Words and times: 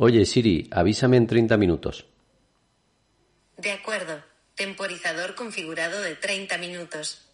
Oye, 0.00 0.24
Siri, 0.26 0.68
avísame 0.70 1.16
en 1.16 1.26
30 1.26 1.56
minutos. 1.56 2.06
De 3.56 3.72
acuerdo. 3.72 4.14
Temporizador 4.54 5.34
configurado 5.34 6.00
de 6.00 6.14
30 6.14 6.56
minutos. 6.58 7.26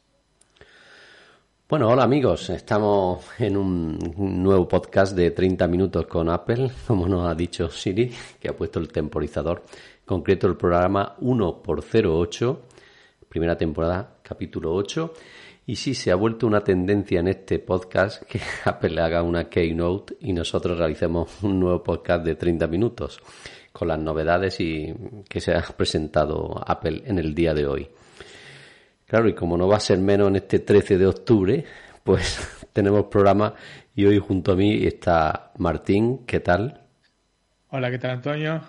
Bueno, 1.69 1.91
hola 1.91 2.05
amigos, 2.05 2.49
estamos 2.49 3.23
en 3.39 3.59
un 3.59 3.99
nuevo 4.43 4.67
podcast 4.67 5.15
de 5.15 5.33
30 5.33 5.69
minutos 5.69 6.07
con 6.07 6.31
Apple, 6.31 6.71
como 6.87 7.07
nos 7.07 7.29
ha 7.29 7.35
dicho 7.35 7.69
Siri, 7.69 8.11
que 8.41 8.49
ha 8.49 8.57
puesto 8.57 8.79
el 8.79 8.89
temporizador, 8.89 9.65
en 9.99 10.07
concreto 10.07 10.47
el 10.47 10.57
programa 10.57 11.17
1x08, 11.21 12.59
primera 13.29 13.59
temporada, 13.59 14.21
capítulo 14.23 14.75
8, 14.75 15.13
y 15.67 15.77
sí, 15.77 15.95
se 15.95 16.11
ha 16.11 16.15
vuelto 16.15 16.47
una 16.47 16.61
tendencia 16.61 17.21
en 17.21 17.29
este 17.29 17.59
podcast 17.59 18.23
que 18.25 18.41
Apple 18.65 19.01
haga 19.01 19.23
una 19.23 19.49
keynote 19.49 20.17
y 20.21 20.33
nosotros 20.33 20.79
realicemos 20.79 21.43
un 21.43 21.61
nuevo 21.61 21.83
podcast 21.83 22.25
de 22.25 22.35
30 22.35 22.67
minutos 22.67 23.21
con 23.73 23.89
las 23.89 23.99
novedades 23.99 24.61
y 24.61 24.95
que 25.29 25.41
se 25.41 25.55
ha 25.55 25.63
presentado 25.63 26.63
Apple 26.67 27.03
en 27.07 27.19
el 27.19 27.35
día 27.35 27.55
de 27.55 27.67
hoy. 27.67 27.89
Claro, 29.07 29.29
y 29.29 29.35
como 29.35 29.57
no 29.57 29.67
va 29.67 29.77
a 29.77 29.81
ser 29.81 29.99
menos 29.99 30.29
en 30.29 30.37
este 30.37 30.61
13 30.61 30.99
de 30.99 31.07
octubre, 31.07 31.65
pues 32.03 32.67
tenemos 32.73 33.07
programa 33.07 33.55
y 33.97 34.05
hoy 34.05 34.19
junto 34.19 34.53
a 34.53 34.57
mí 34.57 34.85
está 34.87 35.53
Martín, 35.59 36.25
¿qué 36.27 36.41
tal? 36.41 36.83
Hola, 37.71 37.91
¿qué 37.91 37.99
tal 37.99 38.11
Antonio? 38.13 38.61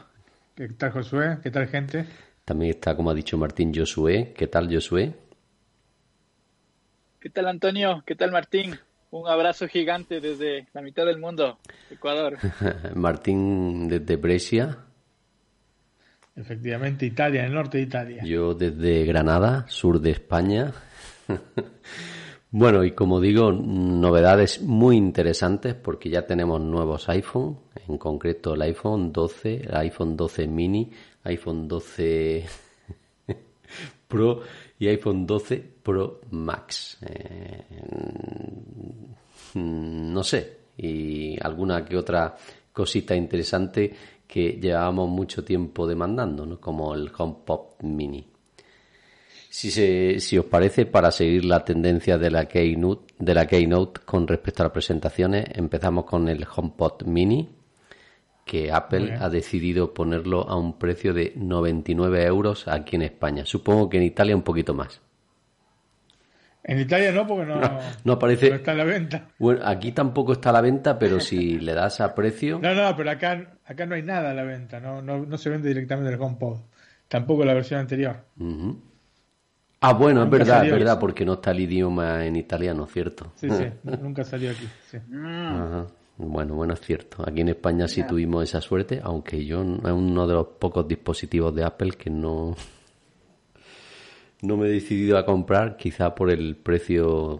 ¿Qué 0.55 0.69
tal 0.69 0.91
Josué? 0.91 1.37
¿Qué 1.43 1.51
tal 1.51 1.67
gente? 1.67 2.05
También 2.45 2.71
está, 2.71 2.95
como 2.95 3.11
ha 3.11 3.13
dicho 3.13 3.37
Martín, 3.37 3.73
Josué. 3.75 4.33
¿Qué 4.35 4.47
tal 4.47 4.73
Josué? 4.73 5.13
¿Qué 7.25 7.31
tal 7.31 7.47
Antonio? 7.47 8.03
¿Qué 8.05 8.13
tal 8.13 8.31
Martín? 8.31 8.75
Un 9.09 9.27
abrazo 9.27 9.67
gigante 9.67 10.21
desde 10.21 10.67
la 10.73 10.83
mitad 10.83 11.07
del 11.07 11.17
mundo, 11.17 11.57
Ecuador. 11.89 12.37
Martín 12.93 13.87
desde 13.87 14.15
Brescia. 14.15 14.77
Efectivamente, 16.35 17.07
Italia, 17.07 17.43
el 17.43 17.51
norte 17.55 17.79
de 17.79 17.83
Italia. 17.85 18.23
Yo 18.23 18.53
desde 18.53 19.05
Granada, 19.05 19.65
sur 19.67 19.99
de 19.99 20.11
España. 20.11 20.71
bueno, 22.51 22.83
y 22.83 22.91
como 22.91 23.19
digo, 23.19 23.51
novedades 23.51 24.61
muy 24.61 24.95
interesantes 24.95 25.73
porque 25.73 26.11
ya 26.11 26.27
tenemos 26.27 26.61
nuevos 26.61 27.09
iPhone, 27.09 27.57
en 27.87 27.97
concreto 27.97 28.53
el 28.53 28.61
iPhone 28.61 29.11
12, 29.11 29.61
el 29.63 29.75
iPhone 29.77 30.15
12 30.15 30.45
mini, 30.45 30.91
iPhone 31.23 31.67
12 31.67 32.45
Pro 34.07 34.43
y 34.79 34.87
iPhone 34.87 35.25
12 35.25 35.63
Pro 35.83 36.21
Max. 36.31 36.97
Eh, 37.01 37.63
no 39.55 40.23
sé, 40.23 40.57
y 40.77 41.37
alguna 41.41 41.85
que 41.85 41.95
otra 41.95 42.35
cosita 42.73 43.15
interesante 43.15 43.93
que 44.27 44.59
llevábamos 44.61 45.09
mucho 45.09 45.43
tiempo 45.43 45.87
demandando, 45.87 46.45
¿no? 46.45 46.59
como 46.59 46.93
el 46.93 47.11
HomePod 47.15 47.81
Mini. 47.83 48.25
Si, 49.49 49.71
se, 49.71 50.19
si 50.19 50.37
os 50.37 50.45
parece, 50.45 50.85
para 50.85 51.11
seguir 51.11 51.45
la 51.45 51.63
tendencia 51.63 52.17
de 52.17 52.29
la, 52.29 52.45
Keynote, 52.45 53.13
de 53.17 53.33
la 53.33 53.47
Keynote 53.47 54.01
con 54.03 54.27
respecto 54.27 54.63
a 54.63 54.65
las 54.65 54.73
presentaciones, 54.73 55.45
empezamos 55.53 56.03
con 56.03 56.27
el 56.27 56.45
HomePod 56.45 57.03
Mini, 57.05 57.47
que 58.45 58.71
Apple 58.71 59.17
ha 59.19 59.27
decidido 59.27 59.93
ponerlo 59.93 60.47
a 60.47 60.55
un 60.55 60.77
precio 60.77 61.15
de 61.15 61.33
99 61.35 62.23
euros 62.25 62.67
aquí 62.67 62.95
en 62.95 63.01
España. 63.01 63.43
Supongo 63.43 63.89
que 63.89 63.97
en 63.97 64.03
Italia 64.03 64.35
un 64.35 64.43
poquito 64.43 64.75
más. 64.75 65.01
En 66.63 66.79
Italia 66.79 67.11
no, 67.11 67.25
porque 67.25 67.45
no, 67.45 67.59
no, 68.03 68.13
aparece, 68.13 68.49
no 68.51 68.55
está 68.55 68.71
a 68.71 68.75
la 68.75 68.83
venta. 68.83 69.29
Bueno, 69.39 69.61
aquí 69.65 69.91
tampoco 69.91 70.33
está 70.33 70.51
a 70.51 70.53
la 70.53 70.61
venta, 70.61 70.97
pero 70.97 71.19
si 71.19 71.59
le 71.59 71.73
das 71.73 71.99
a 72.01 72.13
precio. 72.13 72.59
No, 72.61 72.73
no, 72.75 72.95
pero 72.95 73.09
acá, 73.09 73.57
acá 73.65 73.85
no 73.87 73.95
hay 73.95 74.03
nada 74.03 74.31
a 74.31 74.33
la 74.35 74.43
venta, 74.43 74.79
no, 74.79 75.01
no, 75.01 75.25
no 75.25 75.37
se 75.37 75.49
vende 75.49 75.67
directamente 75.67 76.13
el 76.13 76.21
HomePod. 76.21 76.59
Tampoco 77.07 77.45
la 77.45 77.53
versión 77.53 77.79
anterior. 77.79 78.17
Ah, 79.81 79.93
bueno, 79.93 80.23
es 80.23 80.29
verdad, 80.29 80.65
es 80.65 80.71
verdad, 80.71 80.99
porque 80.99 81.25
no 81.25 81.33
está 81.33 81.51
el 81.51 81.61
idioma 81.61 82.25
en 82.25 82.35
italiano, 82.35 82.85
¿cierto? 82.87 83.31
Sí, 83.35 83.49
sí, 83.49 83.65
nunca 84.01 84.23
salió 84.23 84.51
aquí. 84.51 84.67
Sí. 84.89 84.97
Ajá. 84.97 85.87
Bueno, 86.17 86.55
bueno, 86.55 86.73
es 86.73 86.81
cierto. 86.81 87.23
Aquí 87.27 87.41
en 87.41 87.49
España 87.49 87.87
sí 87.87 88.03
tuvimos 88.07 88.43
esa 88.43 88.61
suerte, 88.61 89.01
aunque 89.03 89.45
yo 89.45 89.61
es 89.61 89.91
uno 89.91 90.25
de 90.25 90.33
los 90.33 90.47
pocos 90.59 90.87
dispositivos 90.87 91.53
de 91.53 91.63
Apple 91.63 91.91
que 91.91 92.09
no 92.09 92.55
no 94.41 94.57
me 94.57 94.67
he 94.67 94.71
decidido 94.71 95.17
a 95.17 95.25
comprar, 95.25 95.75
quizá 95.77 96.13
por 96.13 96.29
el 96.29 96.55
precio 96.55 97.39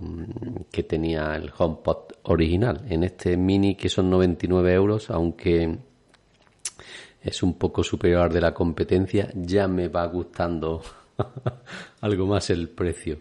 que 0.72 0.84
tenía 0.84 1.36
el 1.36 1.52
HomePod 1.56 2.14
original. 2.24 2.82
En 2.90 3.04
este 3.04 3.38
mini, 3.38 3.76
que 3.76 3.90
son 3.90 4.10
99 4.10 4.74
euros, 4.74 5.10
aunque 5.10 5.78
es 7.22 7.44
un 7.44 7.58
poco 7.58 7.84
superior 7.84 8.32
de 8.32 8.42
la 8.42 8.54
competencia, 8.54 9.30
ya 9.36 9.68
me 9.68 9.88
va 9.88 10.06
gustando 10.08 10.82
algo 12.02 12.26
más 12.26 12.50
el 12.50 12.70
precio. 12.70 13.20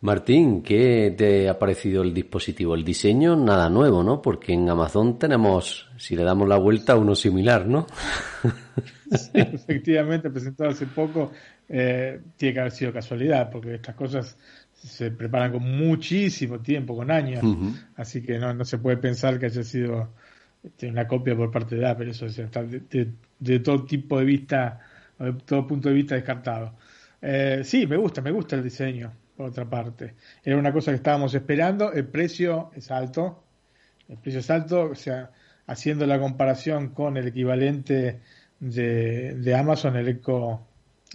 Martín, 0.00 0.62
¿qué 0.62 1.12
te 1.16 1.48
ha 1.48 1.58
parecido 1.58 2.02
el 2.02 2.14
dispositivo? 2.14 2.76
El 2.76 2.84
diseño, 2.84 3.34
nada 3.34 3.68
nuevo, 3.68 4.04
¿no? 4.04 4.22
Porque 4.22 4.52
en 4.52 4.68
Amazon 4.70 5.18
tenemos, 5.18 5.90
si 5.96 6.14
le 6.14 6.22
damos 6.22 6.48
la 6.48 6.56
vuelta, 6.56 6.96
uno 6.96 7.14
similar, 7.14 7.66
¿no? 7.66 7.86
Sí, 9.10 9.30
efectivamente, 9.34 10.28
presentado 10.28 10.68
hace 10.68 10.84
poco 10.84 11.32
eh, 11.66 12.20
tiene 12.36 12.52
que 12.52 12.60
haber 12.60 12.72
sido 12.72 12.92
casualidad, 12.92 13.50
porque 13.50 13.76
estas 13.76 13.94
cosas 13.94 14.36
se 14.74 15.10
preparan 15.10 15.52
con 15.52 15.62
muchísimo 15.62 16.60
tiempo, 16.60 16.94
con 16.94 17.10
años, 17.10 17.42
así 17.96 18.22
que 18.22 18.38
no, 18.38 18.52
no 18.52 18.66
se 18.66 18.76
puede 18.76 18.98
pensar 18.98 19.38
que 19.38 19.46
haya 19.46 19.62
sido 19.64 20.10
este, 20.62 20.88
una 20.88 21.06
copia 21.08 21.34
por 21.34 21.50
parte 21.50 21.76
de 21.76 21.88
Apple, 21.88 22.10
eso 22.10 22.26
está 22.26 22.62
de, 22.62 23.58
todo 23.60 23.84
tipo 23.84 24.18
de 24.18 24.24
vista, 24.26 24.80
de 25.18 25.32
todo 25.44 25.66
punto 25.66 25.88
de 25.88 25.94
vista 25.94 26.14
descartado. 26.14 26.74
Eh, 27.22 27.62
sí, 27.64 27.86
me 27.86 27.96
gusta, 27.96 28.20
me 28.20 28.30
gusta 28.30 28.56
el 28.56 28.62
diseño, 28.62 29.10
por 29.38 29.46
otra 29.46 29.70
parte. 29.70 30.16
Era 30.42 30.56
una 30.56 30.72
cosa 30.72 30.90
que 30.90 30.96
estábamos 30.96 31.32
esperando, 31.32 31.92
el 31.92 32.08
precio 32.08 32.72
es 32.74 32.90
alto, 32.90 33.44
el 34.08 34.18
precio 34.18 34.40
es 34.40 34.50
alto, 34.50 34.90
o 34.90 34.94
sea, 34.96 35.30
haciendo 35.68 36.06
la 36.06 36.18
comparación 36.18 36.88
con 36.88 37.16
el 37.16 37.28
equivalente 37.28 38.18
de, 38.58 39.34
de 39.34 39.54
Amazon, 39.54 39.94
el 39.94 40.08
Echo 40.08 40.66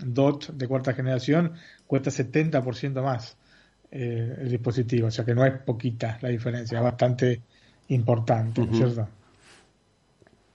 DOT 0.01 0.51
de 0.51 0.67
cuarta 0.69 0.93
generación 0.93 1.51
cuesta 1.85 2.11
70% 2.11 3.03
más 3.03 3.37
eh, 3.91 4.37
el 4.39 4.49
dispositivo, 4.49 5.07
o 5.07 5.11
sea 5.11 5.25
que 5.25 5.35
no 5.35 5.45
es 5.45 5.59
poquita 5.59 6.17
la 6.21 6.29
diferencia, 6.29 6.77
es 6.77 6.83
bastante 6.83 7.41
importante, 7.89 8.65
¿cierto? 8.71 9.05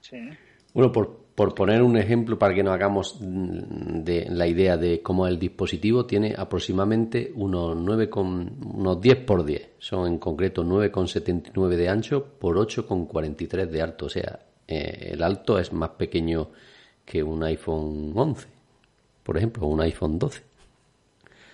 Sí. 0.01 0.27
Bueno, 0.73 0.91
por, 0.91 1.28
por 1.39 1.55
poner 1.55 1.83
un 1.85 1.97
ejemplo 1.97 2.37
para 2.37 2.53
que 2.53 2.65
nos 2.65 2.75
hagamos 2.75 3.17
de 3.21 4.27
la 4.29 4.49
idea 4.49 4.77
de 4.77 5.03
cómo 5.03 5.25
es 5.25 5.33
el 5.33 5.39
dispositivo, 5.39 6.05
tiene 6.05 6.35
aproximadamente 6.37 7.31
unos 7.37 7.77
9 7.77 8.11
con, 8.11 8.57
unos 8.75 9.01
10 9.01 9.19
por 9.19 9.45
10, 9.45 9.69
son 9.79 10.09
en 10.09 10.19
concreto 10.19 10.65
9,79 10.65 11.77
de 11.77 11.89
ancho 11.89 12.25
por 12.41 12.57
8,43 12.57 13.67
de 13.69 13.81
alto, 13.81 14.07
o 14.07 14.09
sea, 14.09 14.41
eh, 14.67 15.11
el 15.13 15.23
alto 15.23 15.61
es 15.61 15.73
más 15.73 15.91
pequeño 15.91 16.49
que 17.05 17.23
un 17.23 17.45
iPhone 17.45 18.15
11 18.17 18.49
por 19.23 19.37
ejemplo, 19.37 19.65
un 19.69 19.81
iPhone 19.81 20.19
12. 20.19 20.43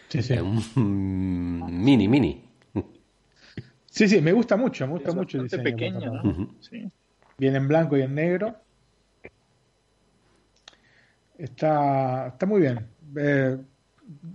Sí, 0.09 0.23
sí. 0.23 0.33
Un 0.77 1.85
mini, 1.85 2.09
mini. 2.09 2.43
Sí, 3.91 4.09
sí, 4.09 4.23
me 4.23 4.33
gusta 4.33 4.57
mucho, 4.57 4.87
me 4.87 4.95
gusta 4.95 5.11
Es 5.11 5.15
mucho 5.15 5.37
el 5.37 5.43
diseño. 5.45 5.63
pequeño. 5.63 6.23
Viene 7.37 7.59
en 7.59 7.69
blanco 7.69 7.99
y 7.99 8.01
en 8.01 8.15
negro. 8.15 8.64
Está, 11.39 12.29
está 12.29 12.47
muy 12.47 12.61
bien. 12.61 12.87
Eh, 13.17 13.57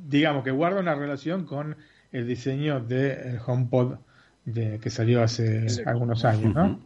digamos 0.07 0.43
que 0.43 0.51
guarda 0.51 0.79
una 0.79 0.95
relación 0.95 1.45
con 1.45 1.75
el 2.11 2.27
diseño 2.27 2.79
del 2.79 3.39
HomePod 3.45 3.97
de, 4.45 4.79
que 4.79 4.89
salió 4.89 5.23
hace 5.23 5.67
algunos 5.85 6.25
años, 6.25 6.53
¿no? 6.53 6.79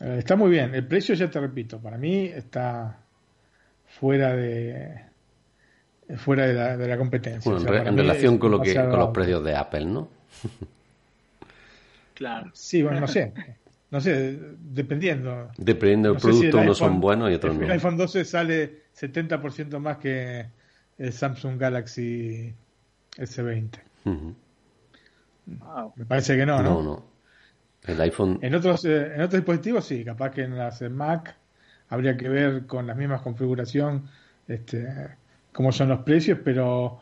Eh, 0.00 0.16
está 0.18 0.36
muy 0.36 0.50
bien. 0.50 0.74
El 0.74 0.86
precio, 0.86 1.14
ya 1.14 1.30
te 1.30 1.40
repito, 1.40 1.78
para 1.78 1.98
mí 1.98 2.24
está 2.24 2.98
fuera 3.86 4.34
de 4.34 5.04
fuera 6.16 6.46
de 6.46 6.54
la, 6.54 6.76
de 6.76 6.88
la 6.88 6.98
competencia. 6.98 7.50
Bueno, 7.52 7.70
O 7.70 7.74
en, 7.74 7.84
sea, 7.84 7.92
relación 7.92 8.38
con, 8.38 8.50
lo 8.50 8.60
que, 8.60 8.74
con 8.74 8.98
los 8.98 9.10
precios 9.10 9.44
de 9.44 9.54
Apple, 9.54 9.84
¿no? 9.84 10.08
Claro. 12.14 12.50
Sí, 12.52 12.82
bueno, 12.82 13.00
no 13.00 13.08
sé. 13.08 13.32
no 13.90 14.00
sé, 14.00 14.38
dependiendo. 14.58 15.50
Dependiendo 15.56 16.12
del 16.12 16.20
producto, 16.20 16.58
unos 16.58 16.78
son 16.78 17.00
buenos 17.00 17.30
y 17.30 17.34
otros 17.34 17.56
no. 17.56 17.64
El 17.64 17.72
iPhone 17.72 17.96
12 17.96 18.24
sale 18.24 18.82
70% 18.98 19.78
más 19.80 19.98
que 19.98 20.46
el 20.98 21.12
Samsung 21.12 21.58
Galaxy 21.58 22.54
S20. 23.16 23.80
Me 25.96 26.04
parece 26.06 26.36
que 26.36 26.46
no, 26.46 26.62
¿no? 26.62 26.74
No, 26.74 26.82
no. 26.82 27.04
El 27.84 28.00
iPhone. 28.02 28.38
En 28.42 28.54
otros, 28.54 28.84
eh, 28.84 29.14
en 29.14 29.22
otros 29.22 29.40
dispositivos 29.40 29.86
sí, 29.86 30.04
capaz 30.04 30.30
que 30.30 30.42
en 30.42 30.56
las 30.56 30.82
Mac 30.82 31.34
habría 31.88 32.16
que 32.16 32.28
ver 32.28 32.66
con 32.66 32.86
las 32.86 32.96
mismas 32.96 33.22
configuración 33.22 34.08
este, 34.46 34.86
cómo 35.52 35.72
son 35.72 35.88
los 35.88 36.00
precios, 36.00 36.38
pero 36.44 37.00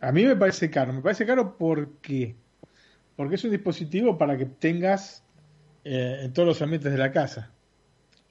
a 0.00 0.12
mí 0.12 0.24
me 0.24 0.36
parece 0.36 0.70
caro. 0.70 0.92
Me 0.92 1.00
parece 1.00 1.26
caro 1.26 1.56
porque, 1.56 2.36
porque 3.16 3.34
es 3.34 3.44
un 3.44 3.50
dispositivo 3.50 4.18
para 4.18 4.36
que 4.36 4.46
tengas 4.46 5.21
eh, 5.84 6.20
en 6.22 6.32
todos 6.32 6.48
los 6.48 6.62
ambientes 6.62 6.92
de 6.92 6.98
la 6.98 7.12
casa. 7.12 7.50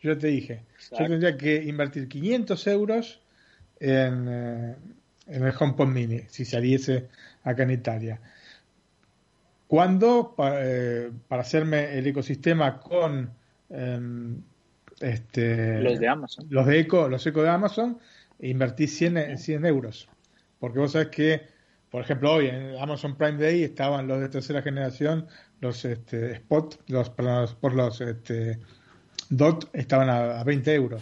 Yo 0.02 0.18
te 0.18 0.28
dije, 0.28 0.64
yo 0.92 1.06
tendría 1.06 1.38
que 1.38 1.64
invertir 1.64 2.08
500 2.08 2.68
euros 2.68 3.22
en, 3.80 4.28
eh, 4.28 4.76
en 5.28 5.44
el 5.46 5.54
HomePod 5.58 5.88
Mini 5.88 6.22
si 6.28 6.46
saliese 6.46 7.08
acá 7.44 7.64
en 7.64 7.72
Italia. 7.72 8.20
Cuando 9.68 10.36
eh, 10.38 11.12
para 11.28 11.44
hacerme 11.44 11.98
el 11.98 12.06
ecosistema 12.08 12.80
con 12.80 13.32
em, 13.70 14.42
este, 15.00 15.80
los 15.80 16.00
de 16.00 16.08
Amazon, 16.08 16.48
los 16.50 16.66
de 16.66 16.80
Eco, 16.80 17.08
los 17.08 17.26
Eco 17.26 17.42
de 17.42 17.50
Amazon, 17.50 18.00
invertí 18.40 18.88
100, 18.88 19.38
100 19.38 19.66
euros. 19.66 20.10
Porque 20.60 20.80
vos 20.80 20.92
sabés 20.92 21.08
que, 21.08 21.48
por 21.90 22.02
ejemplo, 22.02 22.34
hoy 22.34 22.48
en 22.48 22.76
Amazon 22.78 23.16
Prime 23.16 23.38
Day 23.38 23.64
estaban 23.64 24.08
los 24.08 24.20
de 24.20 24.30
tercera 24.30 24.62
generación, 24.62 25.28
los 25.62 25.86
este, 25.86 26.34
Spot, 26.34 26.82
los, 26.88 27.10
por 27.10 27.74
los, 27.74 28.02
este, 28.02 28.60
DOT 29.30 29.70
estaban 29.74 30.10
a, 30.10 30.44
20 30.44 30.74
euros. 30.74 31.02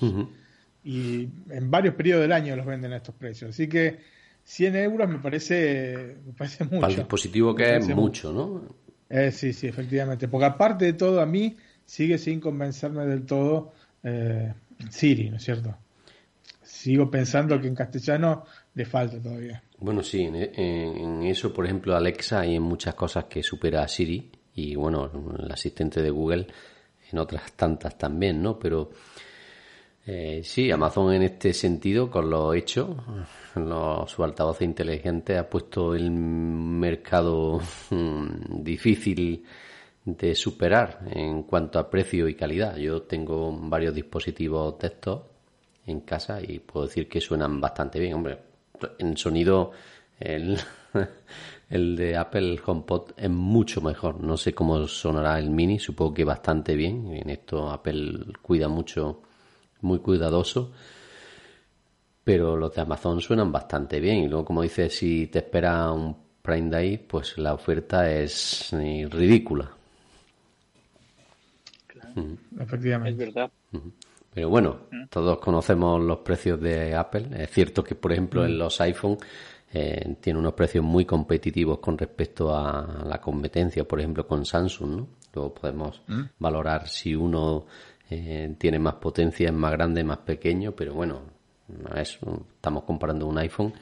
Y 0.83 1.27
en 1.49 1.71
varios 1.71 1.95
periodos 1.95 2.21
del 2.21 2.31
año 2.31 2.55
los 2.55 2.65
venden 2.65 2.93
a 2.93 2.97
estos 2.97 3.15
precios. 3.15 3.49
Así 3.49 3.67
que 3.67 3.99
100 4.43 4.75
euros 4.75 5.09
me 5.09 5.19
parece, 5.19 6.17
me 6.25 6.33
parece 6.33 6.63
mucho. 6.65 6.81
Para 6.81 6.93
el 6.93 6.99
dispositivo 6.99 7.55
que 7.55 7.77
es 7.77 7.87
mucho, 7.89 8.31
¿no? 8.31 8.75
Eh, 9.09 9.31
sí, 9.31 9.53
sí, 9.53 9.67
efectivamente. 9.67 10.27
Porque 10.27 10.45
aparte 10.45 10.85
de 10.85 10.93
todo, 10.93 11.21
a 11.21 11.25
mí 11.25 11.57
sigue 11.85 12.17
sin 12.17 12.39
convencerme 12.39 13.05
del 13.05 13.25
todo 13.25 13.73
eh, 14.03 14.53
Siri, 14.89 15.29
¿no 15.29 15.37
es 15.37 15.43
cierto? 15.43 15.75
Sigo 16.61 17.09
pensando 17.09 17.59
que 17.59 17.67
en 17.67 17.75
castellano 17.75 18.45
le 18.75 18.85
falta 18.85 19.19
todavía. 19.19 19.63
Bueno, 19.79 20.03
sí, 20.03 20.21
en, 20.21 21.23
eso, 21.23 21.53
por 21.53 21.65
ejemplo, 21.65 21.95
Alexa 21.95 22.41
hay 22.41 22.59
muchas 22.59 22.93
cosas 22.95 23.25
que 23.25 23.41
supera 23.41 23.83
a 23.83 23.87
Siri 23.87 24.29
y, 24.59 24.75
bueno, 24.75 25.09
el 25.37 25.51
asistente 25.51 26.01
de 26.01 26.09
Google 26.09 26.47
en 27.11 27.19
otras 27.19 27.51
tantas 27.53 27.97
también, 27.97 28.41
¿no? 28.41 28.59
Pero 28.59 28.91
eh, 30.05 30.41
sí, 30.43 30.71
Amazon 30.71 31.13
en 31.13 31.23
este 31.23 31.53
sentido, 31.53 32.09
con 32.09 32.29
lo 32.29 32.53
hecho, 32.53 32.95
su 34.07 34.23
altavoz 34.23 34.61
inteligente 34.61 35.37
ha 35.37 35.49
puesto 35.49 35.93
el 35.93 36.09
mercado 36.11 37.61
mm, 37.89 38.63
difícil 38.63 39.45
de 40.05 40.33
superar 40.33 41.01
en 41.11 41.43
cuanto 41.43 41.77
a 41.77 41.89
precio 41.89 42.27
y 42.27 42.35
calidad. 42.35 42.77
Yo 42.77 43.03
tengo 43.03 43.51
varios 43.51 43.93
dispositivos 43.93 44.79
de 44.79 44.91
en 45.85 46.01
casa 46.01 46.39
y 46.41 46.59
puedo 46.59 46.87
decir 46.87 47.07
que 47.07 47.21
suenan 47.21 47.59
bastante 47.59 47.99
bien. 47.99 48.13
Hombre, 48.13 48.39
en 48.97 49.17
sonido 49.17 49.71
el, 50.19 50.57
el 51.69 51.95
de 51.95 52.17
Apple 52.17 52.59
HomePod 52.65 53.11
es 53.15 53.29
mucho 53.29 53.79
mejor. 53.81 54.19
No 54.21 54.37
sé 54.37 54.53
cómo 54.53 54.87
sonará 54.87 55.37
el 55.37 55.51
Mini, 55.51 55.77
supongo 55.77 56.15
que 56.15 56.23
bastante 56.23 56.75
bien. 56.75 57.13
En 57.13 57.29
esto 57.29 57.69
Apple 57.69 58.33
cuida 58.41 58.67
mucho, 58.67 59.21
muy 59.81 59.99
cuidadoso. 59.99 60.71
Pero 62.23 62.57
los 62.57 62.73
de 62.73 62.81
Amazon 62.81 63.21
suenan 63.21 63.51
bastante 63.51 63.99
bien. 63.99 64.17
Y 64.17 64.27
luego, 64.27 64.45
como 64.45 64.63
dices, 64.63 64.97
si 64.97 65.27
te 65.27 65.39
espera 65.39 65.91
un 65.91 66.15
Prime 66.41 66.69
Day, 66.69 66.97
pues 66.97 67.37
la 67.37 67.53
oferta 67.53 68.11
es 68.11 68.73
eh, 68.73 69.07
ridícula. 69.09 69.69
Efectivamente. 72.59 73.11
Es 73.11 73.17
verdad. 73.17 73.51
Pero 74.33 74.49
bueno, 74.49 74.81
todos 75.09 75.39
conocemos 75.39 76.01
los 76.01 76.19
precios 76.19 76.59
de 76.59 76.95
Apple. 76.95 77.29
Es 77.35 77.51
cierto 77.51 77.83
que, 77.83 77.95
por 77.95 78.11
ejemplo, 78.11 78.45
en 78.45 78.57
los 78.57 78.79
iPhone 78.81 79.17
eh, 79.71 80.15
tiene 80.19 80.39
unos 80.39 80.53
precios 80.53 80.83
muy 80.83 81.05
competitivos 81.05 81.79
con 81.79 81.97
respecto 81.97 82.55
a 82.55 83.03
la 83.05 83.21
competencia, 83.21 83.87
por 83.87 83.99
ejemplo, 83.99 84.25
con 84.27 84.45
Samsung. 84.45 84.95
¿no? 84.95 85.07
Luego 85.33 85.53
podemos 85.53 86.01
valorar 86.39 86.87
si 86.87 87.15
uno 87.15 87.65
eh, 88.09 88.55
tiene 88.57 88.79
más 88.79 88.95
potencia, 88.95 89.47
es 89.47 89.53
más 89.53 89.71
grande, 89.71 90.03
más 90.03 90.19
pequeño, 90.19 90.71
pero 90.71 90.93
bueno, 90.93 91.21
estamos 91.95 92.83
comparando 92.83 93.27
un 93.27 93.37
iPhone 93.37 93.73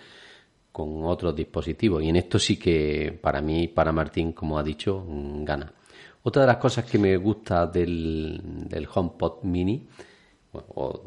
con 0.71 1.05
otros 1.05 1.35
dispositivos. 1.35 2.03
Y 2.03 2.09
en 2.09 2.17
esto 2.17 2.37
sí 2.37 2.57
que, 2.57 3.17
para 3.21 3.41
mí, 3.41 3.69
para 3.69 3.91
Martín, 3.91 4.33
como 4.33 4.59
ha 4.59 4.63
dicho, 4.63 5.05
gana. 5.07 5.73
Otra 6.23 6.41
de 6.41 6.47
las 6.47 6.57
cosas 6.57 6.83
que 6.83 6.99
me 6.99 7.15
gusta 7.15 7.65
del, 7.65 8.41
del 8.67 8.87
HomePod 8.93 9.43
Mini 9.43 9.87
o, 10.51 11.01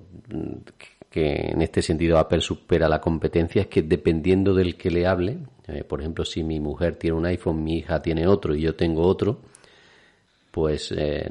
que 1.10 1.50
en 1.50 1.60
este 1.60 1.82
sentido 1.82 2.18
Apple 2.18 2.40
supera 2.40 2.88
la 2.88 3.00
competencia 3.00 3.62
es 3.62 3.68
que 3.68 3.82
dependiendo 3.82 4.54
del 4.54 4.76
que 4.76 4.90
le 4.90 5.06
hable, 5.06 5.38
eh, 5.66 5.82
por 5.82 6.00
ejemplo, 6.00 6.24
si 6.24 6.44
mi 6.44 6.60
mujer 6.60 6.96
tiene 6.96 7.16
un 7.16 7.26
iPhone, 7.26 7.62
mi 7.62 7.78
hija 7.78 8.00
tiene 8.00 8.28
otro 8.28 8.54
y 8.54 8.60
yo 8.60 8.76
tengo 8.76 9.02
otro, 9.02 9.40
pues 10.52 10.92
eh, 10.96 11.28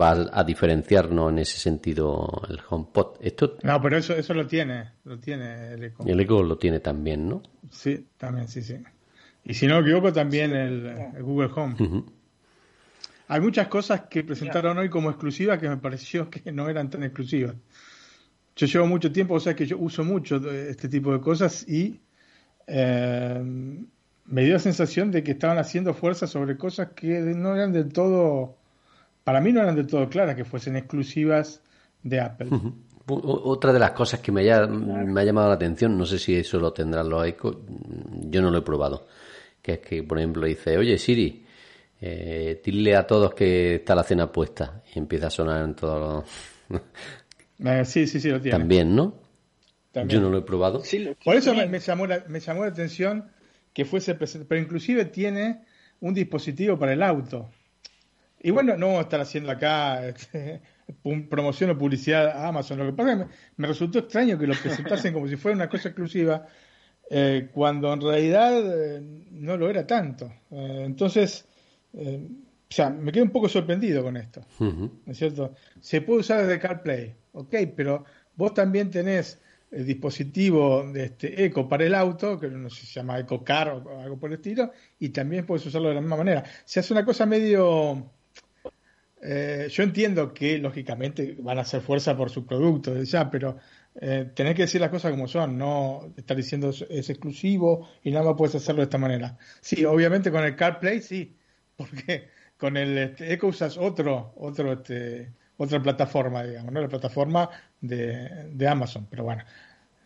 va 0.00 0.26
a 0.32 0.42
diferenciarnos 0.42 1.32
en 1.32 1.38
ese 1.38 1.58
sentido 1.58 2.42
el 2.48 2.60
HomePod. 2.66 3.18
Esto, 3.20 3.58
no, 3.62 3.80
pero 3.80 3.98
eso, 3.98 4.14
eso 4.14 4.32
lo 4.32 4.46
tiene, 4.46 4.92
lo 5.04 5.18
tiene 5.18 5.74
el 5.74 5.84
Echo. 5.84 6.04
El 6.06 6.20
Echo 6.20 6.42
lo 6.42 6.56
tiene 6.56 6.80
también, 6.80 7.28
¿no? 7.28 7.42
Sí, 7.70 8.06
también, 8.16 8.48
sí, 8.48 8.62
sí. 8.62 8.76
Y 9.44 9.52
si 9.52 9.66
no 9.66 9.76
me 9.76 9.82
equivoco, 9.82 10.12
también 10.12 10.54
el, 10.54 11.22
Google 11.22 11.50
Home. 11.54 12.04
Hay 13.28 13.40
muchas 13.40 13.68
cosas 13.68 14.02
que 14.02 14.22
presentaron 14.24 14.76
hoy 14.78 14.88
como 14.88 15.10
exclusivas 15.10 15.58
que 15.58 15.68
me 15.68 15.76
pareció 15.78 16.28
que 16.28 16.52
no 16.52 16.68
eran 16.68 16.90
tan 16.90 17.02
exclusivas. 17.02 17.54
Yo 18.56 18.66
llevo 18.66 18.86
mucho 18.86 19.10
tiempo, 19.10 19.34
o 19.34 19.40
sea 19.40 19.54
que 19.54 19.66
yo 19.66 19.78
uso 19.78 20.04
mucho 20.04 20.36
este 20.50 20.88
tipo 20.88 21.12
de 21.12 21.20
cosas 21.20 21.68
y 21.68 22.00
eh, 22.66 23.42
me 24.26 24.44
dio 24.44 24.52
la 24.54 24.58
sensación 24.58 25.10
de 25.10 25.22
que 25.22 25.32
estaban 25.32 25.58
haciendo 25.58 25.92
fuerza 25.92 26.26
sobre 26.26 26.56
cosas 26.56 26.90
que 26.94 27.20
no 27.20 27.54
eran 27.54 27.72
del 27.72 27.92
todo, 27.92 28.56
para 29.24 29.40
mí 29.40 29.52
no 29.52 29.60
eran 29.60 29.74
del 29.74 29.86
todo 29.86 30.08
claras, 30.08 30.36
que 30.36 30.44
fuesen 30.44 30.76
exclusivas 30.76 31.62
de 32.02 32.20
Apple. 32.20 32.48
Otra 33.06 33.72
de 33.72 33.78
las 33.78 33.90
cosas 33.90 34.20
que 34.20 34.32
me, 34.32 34.42
me 34.42 35.20
ha 35.20 35.24
llamado 35.24 35.48
la 35.48 35.54
atención, 35.54 35.98
no 35.98 36.06
sé 36.06 36.18
si 36.18 36.36
eso 36.36 36.58
lo 36.58 36.72
tendrán 36.72 37.08
los 37.08 37.26
Echo, 37.26 37.60
yo 38.30 38.40
no 38.40 38.50
lo 38.50 38.58
he 38.58 38.62
probado, 38.62 39.06
que 39.60 39.74
es 39.74 39.78
que, 39.80 40.02
por 40.04 40.18
ejemplo, 40.18 40.46
dice, 40.46 40.78
oye 40.78 40.96
Siri, 40.96 41.44
eh, 42.00 42.62
dile 42.64 42.96
a 42.96 43.06
todos 43.06 43.34
que 43.34 43.76
está 43.76 43.94
la 43.94 44.04
cena 44.04 44.30
puesta 44.30 44.82
y 44.94 44.98
empieza 44.98 45.26
a 45.26 45.30
sonar 45.30 45.64
en 45.64 45.74
todos 45.74 46.24
los... 46.70 46.82
Eh, 47.58 47.84
sí, 47.84 48.06
sí, 48.06 48.20
sí, 48.20 48.30
lo 48.30 48.40
tiene. 48.40 48.58
También, 48.58 48.94
¿no? 48.94 49.14
Yo 50.06 50.20
no 50.20 50.30
lo 50.30 50.38
he 50.38 50.42
probado. 50.42 50.82
Por 51.24 51.36
eso 51.36 51.54
me, 51.54 51.78
llamó 51.78 52.06
la, 52.06 52.24
me 52.28 52.40
llamó 52.40 52.64
la 52.64 52.70
atención 52.70 53.30
que 53.72 53.84
fuese 53.84 54.14
presente, 54.14 54.46
pero 54.48 54.60
inclusive 54.60 55.04
tiene 55.04 55.60
un 56.00 56.14
dispositivo 56.14 56.78
para 56.78 56.92
el 56.92 57.02
auto. 57.02 57.50
Y 58.42 58.50
bueno, 58.50 58.76
no 58.76 58.86
vamos 58.86 59.00
a 59.00 59.04
estar 59.04 59.20
haciendo 59.20 59.50
acá 59.50 60.06
este, 60.06 60.60
promoción 61.30 61.70
o 61.70 61.78
publicidad 61.78 62.28
a 62.28 62.48
Amazon. 62.48 62.78
Lo 62.78 62.86
que 62.86 62.92
pasa 62.92 63.12
es 63.12 63.18
que 63.18 63.26
me, 63.56 63.68
resultó 63.68 64.00
extraño 64.00 64.38
que 64.38 64.46
lo 64.46 64.54
presentasen 64.54 65.12
como 65.12 65.28
si 65.28 65.36
fuera 65.36 65.56
una 65.56 65.68
cosa 65.68 65.88
exclusiva, 65.88 66.46
eh, 67.10 67.48
cuando 67.52 67.92
en 67.92 68.00
realidad 68.00 68.96
eh, 68.96 69.00
no 69.30 69.56
lo 69.56 69.70
era 69.70 69.86
tanto. 69.86 70.32
entonces, 70.50 71.46
eh, 71.94 72.26
o 72.68 72.74
sea, 72.74 72.90
me 72.90 73.12
quedo 73.12 73.24
un 73.24 73.30
poco 73.30 73.48
sorprendido 73.48 74.02
con 74.02 74.16
esto. 74.16 74.44
¿No 74.58 74.90
es 75.06 75.16
cierto? 75.16 75.54
Se 75.80 76.00
puede 76.00 76.20
usar 76.20 76.42
desde 76.42 76.58
CarPlay, 76.58 77.14
ok, 77.34 77.54
pero 77.76 78.04
vos 78.36 78.54
también 78.54 78.90
tenés 78.90 79.40
el 79.70 79.86
dispositivo 79.86 80.84
de 80.92 81.06
este 81.06 81.44
Eco 81.44 81.68
para 81.68 81.84
el 81.84 81.94
auto, 81.94 82.38
que 82.38 82.48
no 82.48 82.70
sé 82.70 82.82
si 82.82 82.86
se 82.86 82.94
llama 82.94 83.18
Eco 83.18 83.44
Car 83.44 83.68
o 83.70 84.00
algo 84.00 84.18
por 84.18 84.30
el 84.30 84.36
estilo, 84.36 84.72
y 84.98 85.10
también 85.10 85.44
puedes 85.44 85.66
usarlo 85.66 85.88
de 85.88 85.96
la 85.96 86.00
misma 86.00 86.16
manera. 86.16 86.44
Se 86.64 86.80
hace 86.80 86.92
una 86.92 87.04
cosa 87.04 87.26
medio. 87.26 88.10
Eh, 89.20 89.68
yo 89.70 89.82
entiendo 89.82 90.34
que 90.34 90.58
lógicamente 90.58 91.36
van 91.40 91.58
a 91.58 91.62
hacer 91.62 91.80
fuerza 91.80 92.16
por 92.16 92.30
su 92.30 92.46
producto, 92.46 93.02
ya, 93.02 93.30
pero 93.30 93.56
eh, 94.00 94.30
tenés 94.34 94.54
que 94.54 94.62
decir 94.62 94.80
las 94.80 94.90
cosas 94.90 95.12
como 95.12 95.26
son, 95.28 95.56
no 95.56 96.12
estar 96.16 96.36
diciendo 96.36 96.70
es 96.70 97.10
exclusivo 97.10 97.88
y 98.02 98.10
nada 98.10 98.24
más 98.26 98.34
puedes 98.36 98.54
hacerlo 98.56 98.80
de 98.80 98.84
esta 98.84 98.98
manera. 98.98 99.38
Sí, 99.60 99.84
obviamente 99.84 100.30
con 100.30 100.44
el 100.44 100.56
CarPlay 100.56 101.00
sí, 101.00 101.36
porque 101.76 102.28
con 102.58 102.76
el 102.76 102.98
este, 102.98 103.32
Echo 103.32 103.46
usas 103.48 103.78
otro, 103.78 104.34
otro, 104.36 104.72
este, 104.74 105.32
otra 105.56 105.80
plataforma, 105.82 106.42
digamos, 106.42 106.72
¿no? 106.72 106.80
La 106.80 106.88
plataforma 106.88 107.48
de, 107.80 108.68
Amazon. 108.68 109.06
Pero 109.08 109.24
bueno, 109.24 109.42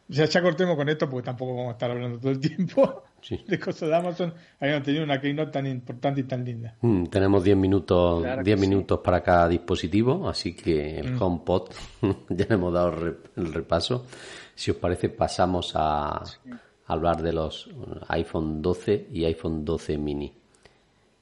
ya, 0.08 0.24
ya 0.24 0.42
cortemos 0.42 0.76
con 0.76 0.88
esto 0.88 1.08
porque 1.08 1.26
tampoco 1.26 1.56
vamos 1.56 1.70
a 1.70 1.72
estar 1.72 1.90
hablando 1.90 2.18
todo 2.18 2.30
el 2.30 2.40
tiempo. 2.40 3.04
de 3.46 3.58
cosas 3.58 3.88
de 3.88 3.96
Amazon 3.96 4.34
habían 4.60 4.82
tenido 4.82 5.04
una 5.04 5.20
keynote 5.20 5.50
tan 5.50 5.66
importante 5.66 6.20
y 6.20 6.24
tan 6.24 6.44
linda. 6.44 6.76
Mm, 6.80 7.04
tenemos 7.06 7.42
10 7.42 7.56
minutos, 7.56 8.24
minutos 8.58 9.00
para 9.00 9.22
cada 9.22 9.48
dispositivo, 9.48 10.28
así 10.28 10.54
que 10.54 11.00
el 11.00 11.12
mm. 11.12 11.22
HomePod 11.22 11.70
ya 12.30 12.46
le 12.48 12.54
hemos 12.54 12.72
dado 12.72 13.16
el 13.36 13.52
repaso. 13.52 14.06
Si 14.54 14.70
os 14.70 14.76
parece, 14.76 15.08
pasamos 15.08 15.72
a, 15.74 16.22
hablar 16.86 17.22
de 17.22 17.32
los 17.32 17.70
iPhone 18.08 18.60
12 18.62 19.08
y 19.12 19.24
iPhone 19.24 19.64
12 19.64 19.98
mini. 19.98 20.32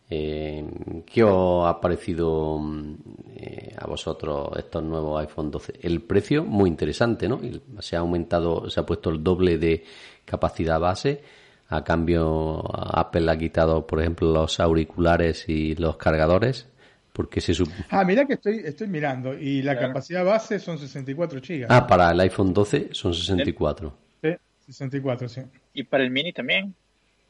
Eh, 0.09 0.65
¿Qué 1.05 1.25
os 1.25 1.67
ha 1.67 1.81
parecido 1.81 2.59
mm, 2.59 2.95
eh, 3.37 3.75
a 3.77 3.87
vosotros 3.87 4.51
estos 4.57 4.83
nuevos 4.83 5.21
iPhone 5.21 5.51
12? 5.51 5.75
El 5.83 6.03
precio, 6.03 6.45
muy 6.45 6.71
interesante, 6.71 7.29
¿no? 7.29 7.41
Se 7.81 7.97
ha 7.97 8.01
aumentado, 8.01 8.71
se 8.71 8.79
ha 8.81 8.87
puesto 8.87 9.11
el 9.11 9.23
doble 9.23 9.59
de 9.59 9.85
capacidad 10.25 10.79
base. 10.79 11.23
A 11.69 11.83
cambio, 11.83 12.63
Apple 12.73 13.29
ha 13.31 13.37
quitado, 13.37 13.87
por 13.87 14.01
ejemplo, 14.01 14.33
los 14.33 14.61
auriculares 14.61 15.49
y 15.49 15.75
los 15.75 15.97
cargadores. 15.97 16.69
Porque 17.13 17.41
se 17.41 17.55
Ah, 17.89 18.05
mira 18.05 18.27
que 18.27 18.35
estoy, 18.35 18.61
estoy 18.63 18.89
mirando. 18.89 19.33
Y 19.37 19.63
la 19.63 19.79
capacidad 19.79 20.23
base 20.23 20.59
son 20.59 20.79
64 20.79 21.41
GB. 21.41 21.67
Ah, 21.69 21.87
para 21.87 22.11
el 22.11 22.21
iPhone 22.21 22.53
12 22.53 22.91
son 22.93 23.15
64. 23.15 23.93
Sí, 24.23 24.29
64, 24.67 25.29
sí. 25.29 25.41
¿Y 25.73 25.85
para 25.85 26.05
el 26.05 26.11
mini 26.11 26.35
también? 26.35 26.75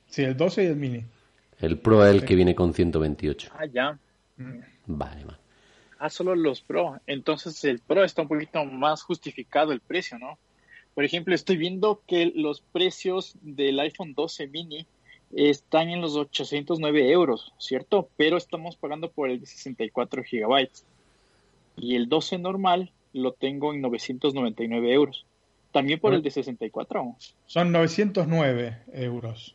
Sí, 0.09 0.25
el 0.25 0.37
12 0.37 0.64
y 0.64 0.66
el 0.66 0.76
mini. 0.76 1.04
El 1.59 1.79
Pro 1.79 2.05
es 2.05 2.15
el 2.15 2.25
que 2.25 2.35
viene 2.35 2.55
con 2.55 2.75
128. 2.75 3.51
Ah, 3.55 3.67
ya. 3.67 3.99
Vale, 4.87 5.25
vale. 5.25 5.39
Ah, 5.99 6.11
solo 6.11 6.35
los 6.35 6.61
Pro. 6.61 7.01
Entonces 7.07 7.65
el 7.65 7.81
Pro 7.81 8.05
está 8.05 8.23
un 8.23 8.29
poquito 8.29 8.65
más 8.65 9.03
justificado 9.03 9.73
el 9.73 9.81
precio, 9.81 10.19
¿no? 10.19 10.39
Por 10.95 11.05
ejemplo, 11.05 11.35
estoy 11.35 11.57
viendo 11.57 12.03
que 12.07 12.33
los 12.35 12.61
precios 12.61 13.37
del 13.43 13.79
iPhone 13.81 14.15
12 14.15 14.49
mini 14.49 14.87
están 15.35 15.91
en 15.91 16.01
los 16.01 16.17
809 16.17 17.11
euros, 17.11 17.53
¿cierto? 17.59 18.09
Pero 18.17 18.37
estamos 18.37 18.77
pagando 18.77 19.11
por 19.11 19.29
el 19.29 19.41
de 19.41 19.47
64 19.47 20.23
gigabytes. 20.23 20.85
Y 21.77 21.97
el 21.97 22.09
12 22.09 22.39
normal 22.39 22.93
lo 23.13 23.33
tengo 23.33 23.75
en 23.75 23.83
999 23.83 24.93
euros. 24.93 25.27
También 25.73 26.01
por 26.01 26.15
el 26.15 26.23
de 26.23 26.31
64. 26.31 27.17
Son 27.45 27.73
909 27.73 28.79
euros, 28.95 29.55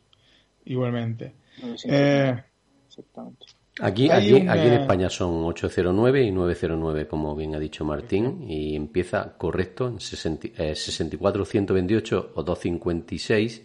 igualmente. 0.64 1.32
Eh, 1.84 2.42
Exactamente. 2.86 3.46
Aquí, 3.80 4.10
aquí, 4.10 4.46
aquí 4.48 4.66
en 4.66 4.74
España 4.74 5.08
son 5.08 5.44
809 5.44 6.24
y 6.24 6.30
909, 6.30 7.06
como 7.08 7.34
bien 7.34 7.54
ha 7.54 7.58
dicho 7.58 7.86
Martín, 7.86 8.44
y 8.46 8.76
empieza 8.76 9.38
correcto 9.38 9.88
en 9.88 9.98
64, 9.98 11.44
128 11.46 12.18
eh, 12.18 12.32
o 12.34 12.42
256, 12.42 13.62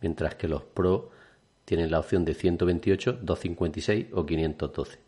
mientras 0.00 0.34
que 0.34 0.48
los 0.48 0.64
Pro 0.64 1.12
tienen 1.64 1.92
la 1.92 2.00
opción 2.00 2.24
de 2.24 2.34
128, 2.34 3.20
256 3.22 4.06
o 4.12 4.26
512. 4.26 4.98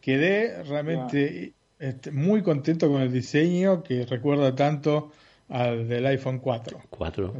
Quedé 0.00 0.62
realmente 0.64 1.54
este, 1.78 2.10
muy 2.10 2.42
contento 2.42 2.90
con 2.90 3.02
el 3.02 3.12
diseño 3.12 3.84
que 3.84 4.04
recuerda 4.04 4.52
tanto 4.54 5.12
al 5.48 5.88
del 5.88 6.06
iPhone 6.06 6.38
4. 6.38 6.80
4. 6.90 7.34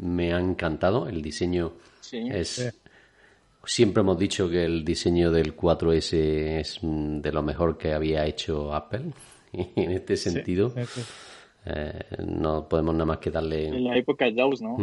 Me 0.00 0.32
ha 0.32 0.38
encantado. 0.40 1.08
El 1.08 1.22
diseño 1.22 1.72
es. 2.12 2.74
Siempre 3.64 4.02
hemos 4.02 4.16
dicho 4.16 4.48
que 4.48 4.64
el 4.64 4.84
diseño 4.84 5.32
del 5.32 5.56
4S 5.56 6.14
es 6.60 6.78
de 6.82 7.32
lo 7.32 7.42
mejor 7.42 7.76
que 7.76 7.92
había 7.92 8.24
hecho 8.24 8.72
Apple. 8.72 9.06
Y 9.52 9.68
en 9.80 9.92
este 9.92 10.16
sentido, 10.16 10.72
eh, 11.64 12.00
no 12.24 12.68
podemos 12.68 12.94
nada 12.94 13.06
más 13.06 13.18
que 13.18 13.30
darle. 13.30 13.68
En 13.68 13.84
la 13.84 13.96
época 13.96 14.26
de 14.26 14.34
Jaws, 14.34 14.62
¿no? 14.62 14.76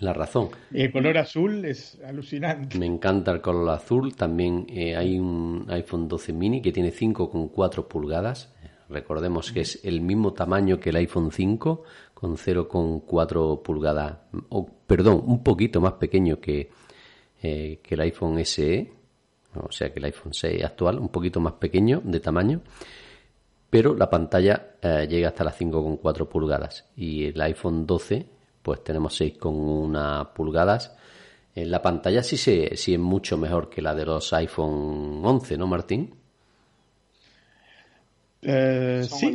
La 0.00 0.12
razón. 0.12 0.50
El 0.72 0.92
color 0.92 1.18
azul 1.18 1.64
es 1.64 1.98
alucinante. 2.06 2.78
Me 2.78 2.86
encanta 2.86 3.32
el 3.32 3.40
color 3.40 3.70
azul. 3.70 4.14
También 4.14 4.66
eh, 4.68 4.94
hay 4.94 5.18
un 5.18 5.66
iPhone 5.68 6.06
12 6.06 6.32
mini 6.32 6.62
que 6.62 6.70
tiene 6.70 6.92
5,4 6.92 7.88
pulgadas. 7.88 8.54
Recordemos 8.88 9.52
que 9.52 9.60
es 9.60 9.80
el 9.84 10.00
mismo 10.00 10.32
tamaño 10.32 10.80
que 10.80 10.90
el 10.90 10.96
iPhone 10.96 11.30
5 11.30 11.82
con 12.14 12.36
0,4 12.36 13.62
pulgadas, 13.62 14.18
o 14.48 14.66
perdón, 14.86 15.22
un 15.26 15.42
poquito 15.42 15.80
más 15.80 15.94
pequeño 15.94 16.40
que, 16.40 16.70
eh, 17.42 17.80
que 17.82 17.94
el 17.94 18.00
iPhone 18.00 18.44
SE, 18.44 18.92
o 19.54 19.70
sea 19.70 19.92
que 19.92 19.98
el 19.98 20.06
iPhone 20.06 20.32
6 20.32 20.64
actual, 20.64 20.98
un 20.98 21.10
poquito 21.10 21.38
más 21.38 21.54
pequeño 21.54 22.00
de 22.02 22.20
tamaño, 22.20 22.62
pero 23.70 23.94
la 23.94 24.08
pantalla 24.08 24.76
eh, 24.80 25.06
llega 25.08 25.28
hasta 25.28 25.44
las 25.44 25.60
5,4 25.60 26.26
pulgadas 26.26 26.86
y 26.96 27.26
el 27.26 27.40
iPhone 27.40 27.86
12 27.86 28.26
pues 28.62 28.82
tenemos 28.82 29.18
6,1 29.20 30.32
pulgadas. 30.32 30.96
En 31.54 31.70
la 31.70 31.82
pantalla 31.82 32.22
sí, 32.22 32.36
se, 32.36 32.76
sí 32.76 32.94
es 32.94 33.00
mucho 33.00 33.36
mejor 33.36 33.68
que 33.68 33.82
la 33.82 33.94
de 33.94 34.04
los 34.06 34.32
iPhone 34.32 35.22
11, 35.24 35.58
¿no, 35.58 35.66
Martín? 35.66 36.17
Eh, 38.42 39.06
sí. 39.08 39.32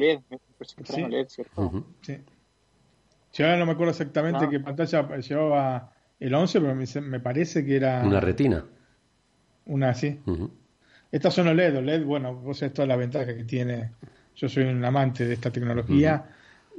Yo 3.33 3.45
ahora 3.45 3.57
no 3.57 3.65
me 3.65 3.71
acuerdo 3.71 3.91
exactamente 3.91 4.47
qué 4.49 4.59
pantalla 4.59 5.17
llevaba 5.17 5.93
el 6.19 6.33
11, 6.33 6.61
pero 6.61 6.75
me, 7.01 7.19
parece 7.19 7.65
que 7.65 7.75
era... 7.75 8.03
Una 8.05 8.19
retina. 8.19 8.63
Una, 9.65 9.93
sí. 9.93 10.19
Estas 11.11 11.33
son 11.33 11.47
OLED. 11.47 11.77
OLED, 11.77 12.03
bueno, 12.05 12.35
vos 12.35 12.59
sabés 12.59 12.73
toda 12.73 12.87
la 12.87 12.95
ventaja 12.95 13.35
que 13.35 13.43
tiene. 13.43 13.91
Yo 14.35 14.47
soy 14.47 14.63
un 14.65 14.83
amante 14.85 15.25
de 15.25 15.33
esta 15.33 15.51
tecnología 15.51 16.25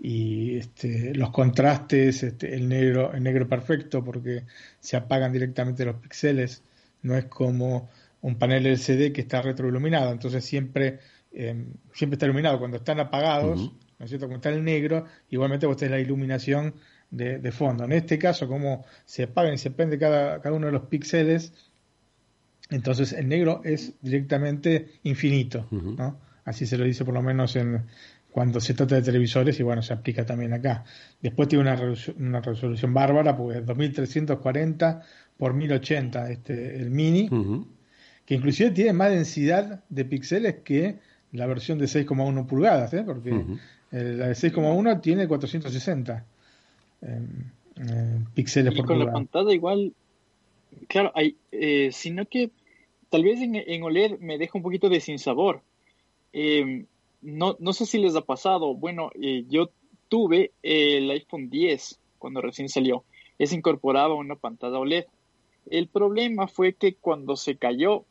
y 0.02 0.56
este, 0.58 1.14
los 1.14 1.30
contrastes, 1.30 2.22
este, 2.22 2.54
el 2.54 2.68
negro, 2.68 3.12
el 3.12 3.22
negro 3.22 3.48
perfecto, 3.48 4.04
porque 4.04 4.44
se 4.80 4.96
apagan 4.96 5.32
directamente 5.32 5.84
los 5.84 5.96
píxeles. 5.96 6.62
No 7.02 7.16
es 7.16 7.26
como 7.26 7.90
un 8.22 8.36
panel 8.36 8.66
LCD 8.66 9.12
que 9.12 9.20
está 9.20 9.42
retroiluminado, 9.42 10.10
entonces 10.10 10.44
siempre 10.44 10.98
Em, 11.34 11.66
siempre 11.92 12.14
está 12.14 12.26
iluminado. 12.26 12.58
Cuando 12.58 12.76
están 12.76 13.00
apagados, 13.00 13.72
¿no 13.98 14.04
es 14.04 14.08
cierto? 14.08 14.26
Cuando 14.26 14.36
está 14.36 14.50
el 14.50 14.64
negro, 14.64 15.04
igualmente 15.30 15.66
vos 15.66 15.76
tenés 15.76 15.92
la 15.92 16.00
iluminación 16.00 16.74
de, 17.10 17.52
fondo. 17.52 17.84
En 17.84 17.92
este 17.92 18.18
caso, 18.18 18.48
como 18.48 18.84
se 19.04 19.24
apagan 19.24 19.54
y 19.54 19.58
se 19.58 19.70
prende 19.70 19.98
cada, 19.98 20.40
cada 20.40 20.54
uno 20.54 20.66
de 20.66 20.72
los 20.72 20.82
píxeles, 20.82 21.52
entonces 22.70 23.12
el 23.12 23.28
negro 23.28 23.60
es 23.64 23.94
directamente 24.00 24.94
infinito, 25.04 25.68
¿no? 25.70 26.18
Así 26.44 26.66
se 26.66 26.76
lo 26.76 26.84
dice 26.84 27.04
por 27.04 27.14
lo 27.14 27.22
menos 27.22 27.56
en 27.56 27.84
cuando 28.30 28.60
se 28.60 28.74
trata 28.74 28.96
de 28.96 29.02
televisores 29.02 29.60
y 29.60 29.62
bueno, 29.62 29.80
se 29.80 29.92
aplica 29.92 30.26
también 30.26 30.52
acá. 30.52 30.84
Después 31.22 31.48
tiene 31.48 31.62
una, 31.62 31.76
resolución, 31.76 32.16
una 32.18 32.40
resolución 32.40 32.92
bárbara, 32.92 33.36
porque 33.36 33.60
es 33.60 33.66
2340 33.66 35.02
por 35.36 35.54
1080 35.54 36.30
este, 36.30 36.76
el 36.76 36.90
mini, 36.90 37.28
que 38.26 38.34
inclusive 38.34 38.70
tiene 38.72 38.92
más 38.92 39.10
densidad 39.10 39.84
de 39.88 40.04
píxeles 40.04 40.56
que 40.64 40.98
la 41.34 41.46
versión 41.46 41.78
de 41.78 41.86
6,1 41.86 42.46
pulgadas, 42.46 42.94
¿eh? 42.94 43.02
porque 43.04 43.30
la 43.90 44.28
de 44.28 44.34
6,1 44.34 45.00
tiene 45.00 45.26
460 45.26 46.24
em, 47.02 47.50
em, 47.76 48.24
píxeles 48.34 48.72
y 48.72 48.76
por 48.76 48.86
con 48.86 48.98
la 49.00 49.12
pantalla 49.12 49.52
igual, 49.52 49.92
claro, 50.88 51.10
hay, 51.14 51.36
eh, 51.50 51.90
sino 51.92 52.24
que 52.26 52.50
tal 53.10 53.24
vez 53.24 53.40
en, 53.40 53.82
OLED 53.82 54.18
me 54.20 54.38
deja 54.38 54.52
un 54.54 54.62
poquito 54.62 54.88
de 54.88 55.00
sinsabor. 55.00 55.62
Eh, 56.32 56.86
no, 57.22 57.56
no 57.58 57.72
sé 57.72 57.84
si 57.86 57.98
les 57.98 58.14
ha 58.14 58.20
pasado, 58.20 58.74
bueno, 58.74 59.10
eh, 59.20 59.44
yo 59.48 59.70
tuve 60.08 60.52
el 60.62 61.10
iPhone 61.10 61.50
10 61.50 61.98
cuando 62.18 62.42
recién 62.42 62.68
salió, 62.68 63.02
es 63.38 63.52
incorporaba 63.52 64.14
una 64.14 64.36
pantalla 64.36 64.78
OLED. 64.78 65.06
El 65.68 65.88
problema 65.88 66.46
fue 66.46 66.74
que 66.74 66.94
cuando 66.94 67.36
se 67.36 67.56
cayó, 67.56 68.04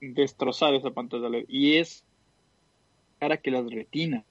destrozar 0.00 0.74
esa 0.74 0.90
pantalla 0.90 1.26
OLED 1.26 1.46
y 1.48 1.76
es 1.76 2.04
cara 3.20 3.36
que 3.36 3.50
las 3.50 3.70
retina. 3.70 4.24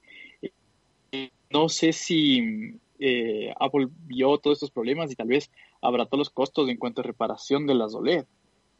no 1.50 1.68
sé 1.68 1.92
si 1.92 2.78
eh, 2.98 3.54
Apple 3.58 3.88
vio 4.06 4.36
todos 4.38 4.58
estos 4.58 4.70
problemas 4.70 5.10
y 5.10 5.14
tal 5.14 5.28
vez 5.28 5.50
habrá 5.80 6.04
todos 6.04 6.18
los 6.18 6.30
costos 6.30 6.68
en 6.68 6.76
cuanto 6.76 7.00
a 7.00 7.04
reparación 7.04 7.66
de 7.66 7.74
las 7.74 7.94
OLED. 7.94 8.26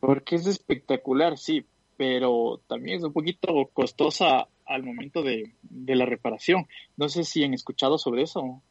Porque 0.00 0.36
es 0.36 0.46
espectacular, 0.46 1.38
sí, 1.38 1.64
pero 1.96 2.60
también 2.66 2.98
es 2.98 3.04
un 3.04 3.12
poquito 3.12 3.70
costosa 3.72 4.48
al 4.66 4.82
momento 4.82 5.22
de, 5.22 5.52
la 5.70 6.06
reparación. 6.06 6.66
No 6.96 7.08
sé 7.08 7.24
si 7.24 7.44
han 7.44 7.54
escuchado 7.54 7.98
sobre 7.98 8.22
eso. 8.22 8.62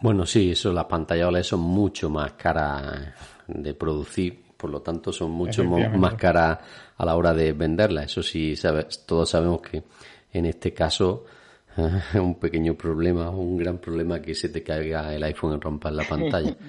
Bueno, 0.00 0.26
sí, 0.26 0.50
eso, 0.50 0.72
las 0.72 0.84
pantallas 0.84 1.28
OLED 1.28 1.42
son 1.42 1.60
mucho 1.60 2.10
más 2.10 2.32
caras 2.32 3.12
de 3.46 3.74
producir, 3.74 4.44
por 4.56 4.70
lo 4.70 4.80
tanto 4.82 5.12
son 5.12 5.30
mucho 5.32 5.64
más 5.64 6.14
caras 6.14 6.58
a 6.96 7.04
la 7.04 7.16
hora 7.16 7.34
de 7.34 7.52
venderlas. 7.52 8.06
Eso 8.06 8.22
sí, 8.22 8.54
todos 9.06 9.30
sabemos 9.30 9.60
que 9.62 9.82
en 10.38 10.46
este 10.46 10.72
caso 10.72 11.24
un 12.14 12.34
pequeño 12.36 12.74
problema, 12.74 13.30
un 13.30 13.56
gran 13.56 13.78
problema 13.78 14.20
que 14.20 14.34
se 14.34 14.48
te 14.48 14.62
caiga 14.62 15.14
el 15.14 15.22
iPhone 15.22 15.56
y 15.56 15.60
rompas 15.60 15.92
la 15.92 16.04
pantalla. 16.04 16.56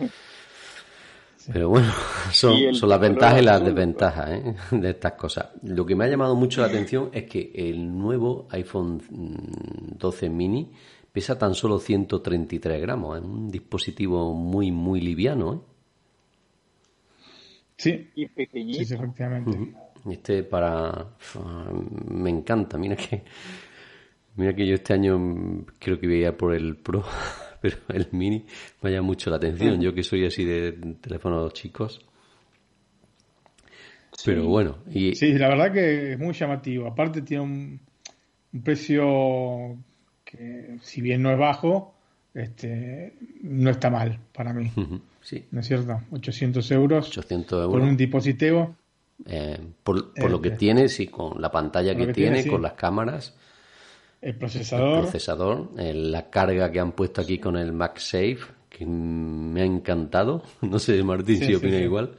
Pero 1.51 1.69
bueno, 1.69 1.89
son, 2.31 2.53
las 2.89 2.99
ventajas 2.99 3.41
y 3.41 3.45
las 3.45 3.63
desventajas 3.63 4.31
¿eh? 4.31 4.55
de 4.71 4.89
estas 4.89 5.13
cosas. 5.13 5.47
Lo 5.63 5.85
que 5.85 5.95
me 5.95 6.03
ha 6.03 6.09
llamado 6.09 6.35
mucho 6.35 6.59
la 6.59 6.67
atención 6.67 7.09
es 7.13 7.23
que 7.23 7.53
el 7.55 7.97
nuevo 7.97 8.47
iPhone 8.51 9.01
12 9.97 10.29
mini 10.29 10.69
pesa 11.09 11.37
tan 11.37 11.55
solo 11.55 11.79
133 11.79 12.81
gramos. 12.81 13.17
Es 13.17 13.23
un 13.23 13.49
dispositivo 13.49 14.33
muy, 14.33 14.73
muy 14.73 14.99
liviano. 14.99 15.53
¿eh? 15.53 15.76
Sí. 17.77 18.09
Y 18.15 18.25
pequeñito. 18.27 18.83
Sí, 18.83 18.93
efectivamente. 18.93 19.73
Este 20.09 20.43
para... 20.43 21.07
Me 22.09 22.29
encanta, 22.29 22.77
mira 22.77 22.95
que... 22.95 23.23
Mira 24.35 24.55
que 24.55 24.67
yo 24.67 24.75
este 24.75 24.93
año 24.93 25.65
creo 25.79 25.99
que 25.99 26.07
voy 26.07 26.23
a 26.23 26.27
ir 26.27 26.37
por 26.37 26.53
el 26.53 26.75
Pro, 26.75 27.03
pero 27.61 27.77
el 27.89 28.07
Mini 28.11 28.45
me 28.81 28.91
llama 28.91 29.07
mucho 29.07 29.31
la 29.31 29.37
atención. 29.37 29.81
Yo 29.81 29.93
que 29.93 30.03
soy 30.03 30.25
así 30.25 30.45
de 30.45 30.73
teléfonos 31.01 31.53
chicos. 31.53 32.05
Pero 34.23 34.45
bueno. 34.47 34.77
Y... 34.91 35.15
Sí, 35.15 35.33
la 35.33 35.49
verdad 35.49 35.71
que 35.71 36.13
es 36.13 36.19
muy 36.19 36.33
llamativo. 36.33 36.87
Aparte 36.87 37.21
tiene 37.23 37.43
un, 37.43 37.79
un 38.53 38.61
precio 38.61 39.77
que, 40.23 40.77
si 40.81 41.01
bien 41.01 41.23
no 41.23 41.31
es 41.31 41.39
bajo, 41.39 41.96
este, 42.37 43.13
no 43.41 43.69
está 43.69 43.89
mal 43.89 44.19
para 44.31 44.53
mí. 44.53 44.71
Sí. 45.21 45.45
¿No 45.51 45.59
es 45.59 45.67
cierto? 45.67 46.01
800 46.11 46.71
euros. 46.71 47.09
800 47.09 47.63
euros. 47.63 47.71
Por 47.71 47.81
un 47.81 47.97
dispositivo. 47.97 48.75
Eh, 49.25 49.59
por, 49.83 50.13
por 50.13 50.29
lo 50.29 50.41
que 50.41 50.49
este. 50.49 50.59
tiene, 50.59 50.87
sí, 50.89 51.07
con 51.07 51.41
la 51.41 51.51
pantalla 51.51 51.95
que, 51.95 52.07
que, 52.07 52.13
tiene, 52.13 52.29
tiene 52.29 52.43
sí. 52.43 52.49
con 52.49 52.61
las 52.61 52.73
cámaras. 52.73 53.35
El 54.21 54.35
procesador. 54.35 54.95
El 54.97 55.01
procesador, 55.01 55.71
eh, 55.77 55.93
la 55.93 56.29
carga 56.29 56.71
que 56.71 56.79
han 56.79 56.91
puesto 56.91 57.21
aquí 57.21 57.39
con 57.39 57.57
el 57.57 57.73
MagSafe, 57.73 58.39
que 58.69 58.85
me 58.85 59.61
ha 59.61 59.65
encantado. 59.65 60.43
No 60.61 60.79
sé, 60.79 61.01
Martín, 61.03 61.43
si 61.43 61.55
opina 61.55 61.77
igual. 61.77 62.11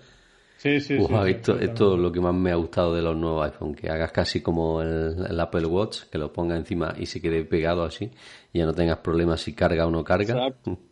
Sí, 0.59 0.81
sí, 0.81 0.97
wow, 0.97 1.25
sí, 1.25 1.31
esto, 1.31 1.59
esto 1.59 1.95
es 1.95 2.01
lo 2.01 2.11
que 2.11 2.21
más 2.21 2.35
me 2.35 2.51
ha 2.51 2.57
gustado 2.57 2.93
de 2.93 3.01
los 3.01 3.17
nuevos 3.17 3.47
iPhone, 3.47 3.75
que 3.77 3.89
hagas 3.89 4.11
casi 4.11 4.41
como 4.41 4.83
el, 4.83 5.25
el, 5.31 5.41
Apple 5.41 5.67
Watch, 5.67 6.03
que 6.11 6.19
lo 6.19 6.33
ponga 6.33 6.57
encima 6.57 6.95
y 6.99 7.07
se 7.07 7.21
quede 7.21 7.45
pegado 7.45 7.85
así, 7.85 8.11
y 8.53 8.59
ya 8.59 8.67
no 8.67 8.75
tengas 8.75 8.99
problemas 8.99 9.41
si 9.41 9.55
carga 9.55 9.87
o 9.87 9.91
no 9.91 10.05
carga. 10.05 10.35
Exacto. 10.35 10.79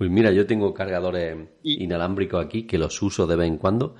Pues 0.00 0.10
mira, 0.10 0.32
yo 0.32 0.46
tengo 0.46 0.72
cargadores 0.72 1.36
y... 1.62 1.84
inalámbricos 1.84 2.42
aquí 2.42 2.62
que 2.62 2.78
los 2.78 3.02
uso 3.02 3.26
de 3.26 3.36
vez 3.36 3.48
en 3.48 3.58
cuando 3.58 3.96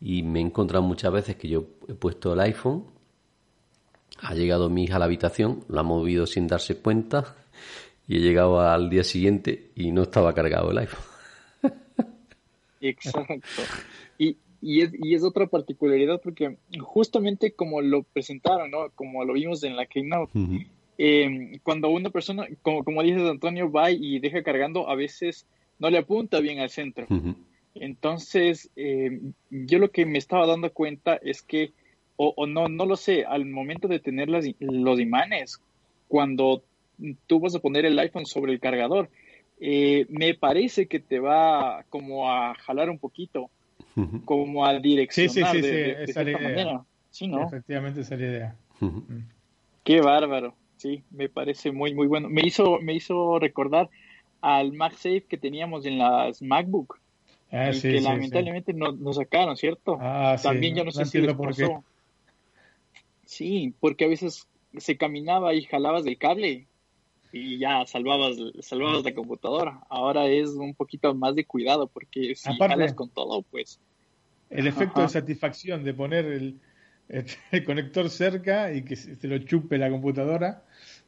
y 0.00 0.22
me 0.22 0.38
he 0.38 0.42
encontrado 0.42 0.84
muchas 0.84 1.12
veces 1.12 1.34
que 1.34 1.48
yo 1.48 1.66
he 1.88 1.94
puesto 1.94 2.32
el 2.32 2.38
iPhone, 2.38 2.84
ha 4.20 4.34
llegado 4.34 4.70
mi 4.70 4.84
hija 4.84 4.94
a 4.94 4.98
la 5.00 5.06
habitación, 5.06 5.64
lo 5.68 5.80
ha 5.80 5.82
movido 5.82 6.28
sin 6.28 6.46
darse 6.46 6.76
cuenta 6.76 7.34
y 8.06 8.18
he 8.18 8.20
llegado 8.20 8.60
al 8.60 8.88
día 8.88 9.02
siguiente 9.02 9.72
y 9.74 9.90
no 9.90 10.02
estaba 10.02 10.32
cargado 10.34 10.70
el 10.70 10.78
iPhone. 10.78 11.04
Exacto. 12.80 13.62
Y, 14.18 14.36
y 14.62 14.82
es, 14.82 14.92
y 14.94 15.14
es 15.14 15.22
otra 15.24 15.46
particularidad 15.46 16.20
porque 16.20 16.56
justamente 16.80 17.52
como 17.52 17.80
lo 17.80 18.02
presentaron, 18.02 18.70
¿no? 18.70 18.90
Como 18.94 19.24
lo 19.24 19.32
vimos 19.34 19.62
en 19.64 19.76
la 19.76 19.86
Keynote, 19.86 20.38
uh 20.38 20.42
-huh. 20.42 20.66
eh, 20.98 21.58
cuando 21.62 21.88
una 21.88 22.10
persona, 22.10 22.46
como, 22.62 22.84
como 22.84 23.02
dices 23.02 23.22
Antonio, 23.22 23.70
va 23.70 23.90
y 23.90 24.18
deja 24.18 24.42
cargando, 24.42 24.88
a 24.88 24.94
veces 24.94 25.46
no 25.78 25.88
le 25.90 25.98
apunta 25.98 26.40
bien 26.40 26.58
al 26.60 26.70
centro. 26.70 27.06
Uh 27.08 27.14
-huh. 27.14 27.34
Entonces, 27.74 28.70
eh, 28.76 29.20
yo 29.50 29.78
lo 29.78 29.90
que 29.90 30.04
me 30.04 30.18
estaba 30.18 30.46
dando 30.46 30.72
cuenta 30.72 31.18
es 31.22 31.42
que, 31.42 31.72
o, 32.16 32.34
o, 32.36 32.46
no, 32.46 32.68
no 32.68 32.84
lo 32.84 32.96
sé, 32.96 33.24
al 33.24 33.46
momento 33.46 33.88
de 33.88 34.00
tener 34.00 34.28
las, 34.28 34.44
los 34.58 35.00
imanes, 35.00 35.60
cuando 36.08 36.62
tú 37.26 37.40
vas 37.40 37.54
a 37.54 37.60
poner 37.60 37.86
el 37.86 37.98
iPhone 37.98 38.26
sobre 38.26 38.52
el 38.52 38.60
cargador, 38.60 39.08
eh, 39.60 40.06
me 40.08 40.34
parece 40.34 40.86
que 40.86 41.00
te 41.00 41.20
va 41.20 41.84
como 41.88 42.30
a 42.30 42.54
jalar 42.54 42.90
un 42.90 42.98
poquito 42.98 43.50
como 44.24 44.64
a 44.64 44.78
direccionar 44.78 45.52
sí, 45.52 45.60
sí, 45.60 45.60
sí, 45.60 45.60
de, 45.60 45.62
sí, 45.62 45.76
de, 45.76 45.94
de 45.94 46.04
esa 46.04 46.24
cierta 46.24 46.42
manera. 46.42 46.84
Sí, 47.10 47.28
¿no? 47.28 47.46
Efectivamente, 47.46 48.00
esa 48.00 48.14
es 48.14 48.20
la 48.20 48.26
idea. 48.26 48.56
Uh-huh. 48.80 49.04
Qué 49.84 50.00
bárbaro. 50.00 50.54
Sí, 50.76 51.02
me 51.10 51.28
parece 51.28 51.72
muy, 51.72 51.94
muy 51.94 52.06
bueno. 52.06 52.28
Me 52.28 52.42
hizo, 52.42 52.78
me 52.80 52.94
hizo 52.94 53.38
recordar 53.38 53.90
al 54.40 54.72
MagSafe 54.72 55.26
que 55.28 55.36
teníamos 55.36 55.84
en 55.84 55.98
las 55.98 56.40
MacBook. 56.40 56.98
Ah, 57.52 57.72
sí, 57.72 57.82
que 57.82 57.98
sí, 57.98 58.04
lamentablemente 58.04 58.72
nos 58.72 58.96
no 58.98 59.12
sacaron, 59.12 59.56
¿cierto? 59.56 59.98
Ah, 60.00 60.36
También 60.42 60.74
sí, 60.74 60.78
yo 60.78 60.84
no, 60.84 60.88
no 60.88 60.92
sé 60.92 61.04
si 61.04 61.20
les 61.20 61.34
por 61.34 61.48
pasó. 61.48 61.84
Sí, 63.24 63.74
porque 63.80 64.04
a 64.04 64.08
veces 64.08 64.48
se 64.76 64.96
caminaba 64.96 65.52
y 65.52 65.64
jalabas 65.64 66.04
del 66.04 66.16
cable 66.16 66.66
y 67.32 67.58
ya 67.58 67.84
salvabas, 67.86 68.36
salvabas 68.60 69.04
la 69.04 69.14
computadora. 69.14 69.80
Ahora 69.88 70.26
es 70.28 70.50
un 70.50 70.74
poquito 70.74 71.14
más 71.14 71.34
de 71.34 71.44
cuidado 71.44 71.88
porque 71.88 72.34
si 72.34 72.48
Aparte, 72.48 72.74
jalas 72.74 72.94
con 72.94 73.10
todo, 73.10 73.42
pues 73.42 73.80
el 74.50 74.66
efecto 74.66 74.94
Ajá. 75.00 75.02
de 75.02 75.08
satisfacción 75.08 75.84
de 75.84 75.94
poner 75.94 76.26
el, 76.26 76.56
el, 77.52 77.64
conector 77.64 78.10
cerca 78.10 78.72
y 78.72 78.82
que 78.82 78.96
se 78.96 79.26
lo 79.28 79.38
chupe 79.38 79.78
la 79.78 79.88
computadora, 79.90 80.62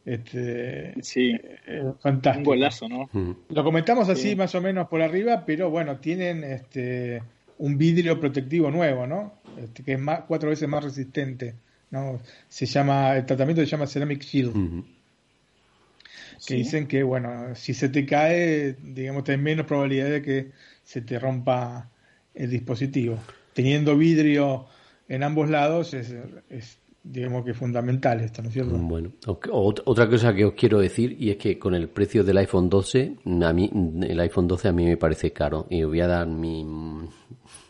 este, 0.05 0.95
sí, 1.03 1.33
eh, 1.67 1.83
fantástico. 2.01 2.51
Un 2.51 2.57
golazo, 2.57 2.89
¿no? 2.89 3.09
Lo 3.49 3.65
comentamos 3.65 4.09
así 4.09 4.31
Sí. 4.31 4.37
más 4.37 4.55
o 4.55 4.61
menos 4.61 4.89
por 4.89 5.01
arriba, 5.03 5.45
pero 5.47 5.71
bueno, 5.71 5.99
tienen 5.99 6.43
este, 6.45 7.23
un 7.59 7.79
vidrio 7.79 8.19
protectivo 8.19 8.71
nuevo, 8.71 9.07
¿no? 9.07 9.35
Este, 9.59 9.85
que 9.85 9.93
es 9.93 10.01
más, 10.01 10.23
cuatro 10.27 10.51
veces 10.51 10.69
más 10.69 10.83
resistente, 10.83 11.55
¿no? 11.91 12.21
Se 12.49 12.67
llama, 12.67 13.17
el 13.17 13.27
tratamiento 13.27 13.63
se 13.63 13.69
llama 13.69 13.87
Ceramic 13.87 14.23
Shield. 14.23 14.53
Que 14.55 16.41
Sí. 16.41 16.57
dicen 16.57 16.89
que, 16.89 17.05
bueno, 17.05 17.55
si 17.55 17.73
se 17.75 17.89
te 17.89 18.05
cae, 18.05 18.75
digamos, 18.83 19.23
tenés 19.23 19.41
menos 19.41 19.67
probabilidad 19.67 20.11
de 20.11 20.23
que 20.23 20.51
se 20.83 21.01
te 21.03 21.19
rompa 21.21 21.92
el 22.35 22.51
dispositivo. 22.51 23.19
Teniendo 23.53 23.97
vidrio 23.97 24.67
en 25.09 25.23
ambos 25.23 25.51
lados 25.51 25.95
es, 25.95 26.15
es, 26.49 26.79
digamos 27.03 27.45
que 27.45 27.55
fundamental 27.55 28.21
esto, 28.21 28.43
¿no 28.43 28.49
es 28.49 28.55
cierto? 28.55 28.77
Bueno, 28.77 29.13
otra 29.27 30.09
cosa 30.09 30.35
que 30.35 30.45
os 30.45 30.55
quiero 30.55 30.79
decir 30.79 31.17
y 31.19 31.31
es 31.31 31.37
que 31.37 31.59
con 31.59 31.75
el 31.75 31.89
precio 31.89 32.23
del 32.25 32.39
iPhone 32.39 32.69
12, 32.69 33.17
a 33.43 33.53
mí, 33.53 33.71
el 34.03 34.21
iPhone 34.21 34.49
12 34.49 34.69
a 34.69 34.73
mí 34.73 34.85
me 34.85 34.97
parece 34.97 35.33
caro 35.33 35.67
y 35.69 35.83
os 35.83 35.91
voy 35.91 36.01
a 36.01 36.07
dar 36.07 36.27
mi, 36.27 36.65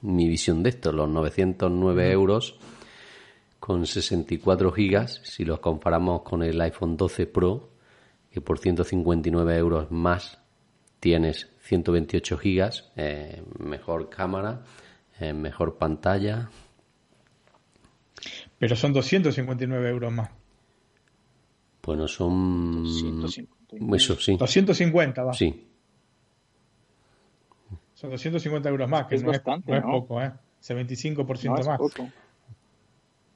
mi 0.03 0.29
visión 0.29 0.63
de 0.63 0.71
esto, 0.71 0.93
los 0.93 1.09
909 1.09 2.13
euros 2.13 2.59
con 3.59 3.87
64 3.87 4.73
gigas, 4.73 5.21
si 5.25 5.45
los 5.45 5.61
comparamos 5.61 6.23
con 6.23 6.43
el 6.43 6.61
iPhone 6.61 6.97
12 6.97 7.27
Pro, 7.29 7.71
que 8.31 8.41
por 8.41 8.59
159 8.59 9.57
euros 9.57 9.91
más 9.91 10.41
tienes 10.99 11.52
128 11.63 12.39
gigas, 12.39 12.91
eh, 12.97 13.43
mejor 13.59 14.11
cámara, 14.11 14.63
eh, 15.21 15.33
mejor 15.33 15.77
pantalla, 15.79 16.49
Pero 18.59 18.77
son 18.77 18.93
259 18.93 19.89
euros 19.91 20.13
más. 20.13 20.31
bueno, 21.83 22.07
son... 22.09 22.85
159. 22.87 23.97
Eso 23.97 24.15
sí, 24.17 24.37
250 24.37 25.25
va. 25.25 25.33
sí. 25.35 25.69
Son 27.95 28.11
250 28.11 28.69
euros 28.69 28.89
más, 28.89 29.07
que 29.07 29.15
Es 29.17 29.23
no, 29.23 29.31
bastante, 29.31 29.73
es, 29.73 29.73
no 29.73 29.79
es 29.79 29.85
¿no? 29.85 30.01
poco, 30.01 30.23
¿eh? 30.23 30.33
Es 30.61 30.71
el 30.71 30.77
25% 30.87 31.45
No 31.45 31.59
es 31.59 31.67
más. 31.67 31.79
poco. 31.79 32.09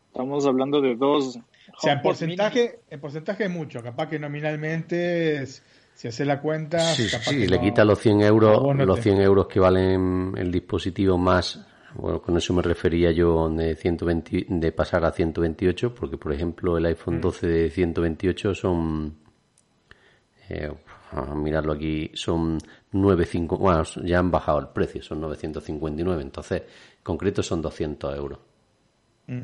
Estamos 0.08 0.46
hablando 0.46 0.80
de 0.80 0.96
dos. 0.96 1.36
O 1.76 1.80
sea, 1.80 1.92
en 1.94 2.02
porcentaje, 2.02 2.80
en 2.90 3.00
porcentaje 3.00 3.44
es 3.44 3.50
mucho. 3.50 3.82
Capaz 3.82 4.08
que 4.08 4.18
nominalmente, 4.18 5.42
es- 5.42 5.62
si 5.96 6.08
haces 6.08 6.26
la 6.26 6.40
cuenta, 6.40 6.78
Sí, 6.94 7.08
capaz 7.10 7.30
sí, 7.30 7.40
que 7.40 7.48
le 7.48 7.56
no- 7.56 7.62
quita 7.62 7.84
los 7.84 7.98
100 7.98 8.20
euros, 8.20 8.56
a 8.56 8.60
vos 8.60 8.76
no 8.76 8.84
los 8.84 8.96
te- 8.96 9.02
100 9.02 9.20
euros 9.20 9.46
que 9.48 9.58
valen 9.58 10.34
el 10.36 10.52
dispositivo 10.52 11.16
más, 11.18 11.66
bueno, 11.94 12.20
con 12.20 12.36
eso 12.36 12.52
me 12.54 12.62
refería 12.62 13.10
yo 13.12 13.48
de 13.48 13.74
120, 13.74 14.46
de 14.48 14.72
pasar 14.72 15.04
a 15.06 15.10
128, 15.10 15.94
porque 15.94 16.16
por 16.18 16.32
ejemplo 16.32 16.76
el 16.76 16.84
Mm. 16.84 16.86
iPhone 16.86 17.20
12 17.20 17.46
de 17.46 17.70
128 17.70 18.54
son, 18.54 19.16
eh, 20.50 20.70
a 21.12 21.34
mirarlo 21.34 21.72
aquí, 21.72 22.10
son 22.14 22.58
9,5, 22.92 23.56
bueno, 23.58 23.82
ya 24.04 24.18
han 24.18 24.30
bajado 24.30 24.58
el 24.58 24.68
precio, 24.68 25.02
son 25.02 25.20
959, 25.20 26.22
entonces, 26.22 26.60
en 26.62 27.02
concreto 27.02 27.42
son 27.42 27.62
200 27.62 28.14
euros. 28.14 28.38
Mm. 29.28 29.40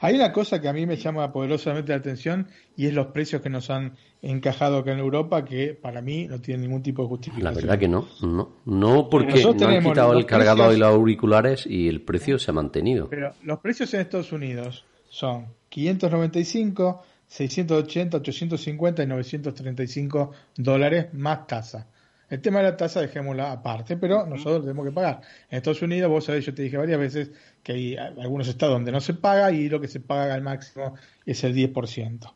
Hay 0.00 0.14
una 0.16 0.32
cosa 0.32 0.60
que 0.60 0.68
a 0.68 0.72
mí 0.72 0.84
me 0.84 0.96
llama 0.96 1.32
poderosamente 1.32 1.92
la 1.92 1.98
atención 1.98 2.48
y 2.76 2.86
es 2.86 2.92
los 2.92 3.06
precios 3.08 3.40
que 3.40 3.48
nos 3.48 3.70
han 3.70 3.96
encajado 4.20 4.78
acá 4.78 4.92
en 4.92 4.98
Europa 4.98 5.44
que 5.44 5.74
para 5.74 6.02
mí 6.02 6.26
no 6.28 6.40
tienen 6.40 6.62
ningún 6.62 6.82
tipo 6.82 7.02
de 7.02 7.06
La 7.06 7.08
justificación. 7.08 7.54
verdad 7.54 7.78
que 7.78 7.88
no, 7.88 8.06
no, 8.22 8.50
no 8.66 9.08
porque 9.08 9.42
no 9.42 9.68
han 9.68 9.82
quitado 9.82 10.12
el 10.18 10.26
cargador 10.26 10.66
precios- 10.68 10.76
y 10.76 10.80
los 10.80 10.88
auriculares 10.90 11.66
y 11.66 11.88
el 11.88 12.02
precio 12.02 12.38
se 12.38 12.50
ha 12.50 12.54
mantenido. 12.54 13.08
Pero 13.08 13.32
los 13.42 13.58
precios 13.60 13.92
en 13.94 14.00
Estados 14.02 14.32
Unidos 14.32 14.84
son 15.08 15.46
595, 15.70 17.02
680, 17.26 18.18
850 18.18 19.02
y 19.02 19.06
935 19.06 20.32
dólares 20.56 21.06
más 21.14 21.46
tasa. 21.46 21.88
El 22.32 22.40
tema 22.40 22.60
de 22.60 22.64
la 22.64 22.76
tasa 22.78 23.00
dejémosla 23.02 23.52
aparte, 23.52 23.96
pero 23.98 24.24
nosotros 24.26 24.62
tenemos 24.62 24.86
que 24.86 24.92
pagar. 24.92 25.20
En 25.50 25.58
Estados 25.58 25.82
Unidos, 25.82 26.10
vos 26.10 26.24
sabés, 26.24 26.46
yo 26.46 26.54
te 26.54 26.62
dije 26.62 26.78
varias 26.78 26.98
veces 26.98 27.30
que 27.62 27.72
hay 27.72 27.96
algunos 27.96 28.48
estados 28.48 28.74
donde 28.74 28.90
no 28.90 29.00
se 29.02 29.14
paga 29.14 29.52
y 29.52 29.68
lo 29.68 29.80
que 29.80 29.86
se 29.88 30.00
paga 30.00 30.32
al 30.34 30.40
máximo 30.42 30.94
es 31.26 31.44
el 31.44 31.54
10%. 31.54 32.32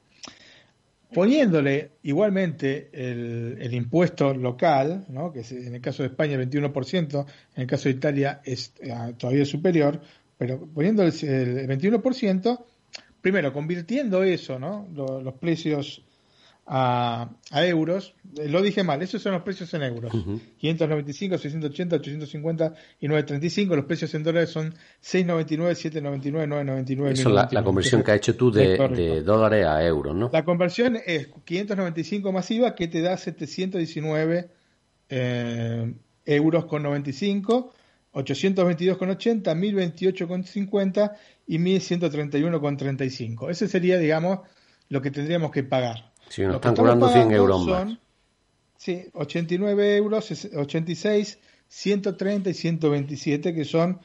Poniéndole 1.15 1.93
igualmente 2.03 2.91
el, 2.93 3.57
el 3.61 3.73
impuesto 3.75 4.35
local, 4.35 5.07
¿no? 5.09 5.33
que 5.33 5.41
es 5.41 5.53
en 5.53 5.75
el 5.77 5.81
caso 5.81 6.03
de 6.03 6.09
España 6.11 6.35
el 6.35 6.51
21%, 6.51 7.27
en 7.55 7.61
el 7.63 7.67
caso 7.67 7.85
de 7.85 7.91
Italia 7.95 8.41
es 8.45 8.75
eh, 8.81 8.93
todavía 9.17 9.45
superior, 9.47 10.01
pero 10.37 10.61
poniendo 10.75 11.05
el, 11.05 11.13
el 11.25 11.69
21%, 11.69 12.65
primero 13.23 13.53
convirtiendo 13.53 14.23
eso, 14.25 14.59
¿no? 14.59 14.89
Lo- 14.95 15.23
los 15.23 15.35
precios 15.35 16.05
a, 16.69 17.31
euros, 17.53 18.15
eh, 18.37 18.49
lo 18.49 18.61
dije 18.61 18.83
mal, 18.83 19.01
esos 19.01 19.23
son 19.23 19.33
los 19.33 19.43
precios 19.43 19.73
en 19.75 19.83
euros. 19.83 20.13
595, 20.59 21.39
680, 21.39 21.97
850 21.97 22.75
y 23.01 23.09
935. 23.09 23.77
Los 23.77 23.85
precios 23.85 24.13
en 24.15 24.25
dólares 24.25 24.51
son 24.51 24.75
699, 25.01 25.75
799, 25.77 26.47
999. 26.49 27.13
Eso 27.13 27.29
es 27.29 27.53
la, 27.53 27.63
conversión 27.63 28.03
que 28.03 28.11
has 28.11 28.17
hecho 28.17 28.37
tú 28.37 28.51
de, 28.51 29.23
dólares 29.23 29.65
a 29.65 29.85
euros, 29.85 30.15
¿no? 30.17 30.31
La 30.33 30.45
conversión 30.45 30.99
es 31.07 31.29
595 31.45 32.33
masiva 32.33 32.75
que 32.75 32.89
te 32.89 33.01
da 33.01 33.17
719 33.17 34.51
eh, 35.09 35.95
euros 36.25 36.67
con 36.67 36.83
95. 36.83 37.73
822,80, 38.13 39.43
1028,50 39.55 41.13
y 41.47 41.59
1131,35. 41.59 43.51
Ese 43.51 43.69
sería, 43.69 43.99
digamos, 43.99 44.39
lo 44.89 45.03
que 45.03 45.11
tendríamos 45.11 45.51
que 45.51 45.65
pagar. 45.65 46.16
Si 46.29 46.43
nos 46.43 46.57
están 46.57 46.75
cobrando 46.75 47.09
100 47.09 47.33
euros 47.33 47.67
más. 47.67 47.99
Sí, 48.77 49.05
89 49.15 49.97
euros, 49.97 50.31
86, 50.55 51.39
130 51.69 52.51
y 52.51 52.55
127, 52.55 53.55
que 53.55 53.65
son 53.65 54.01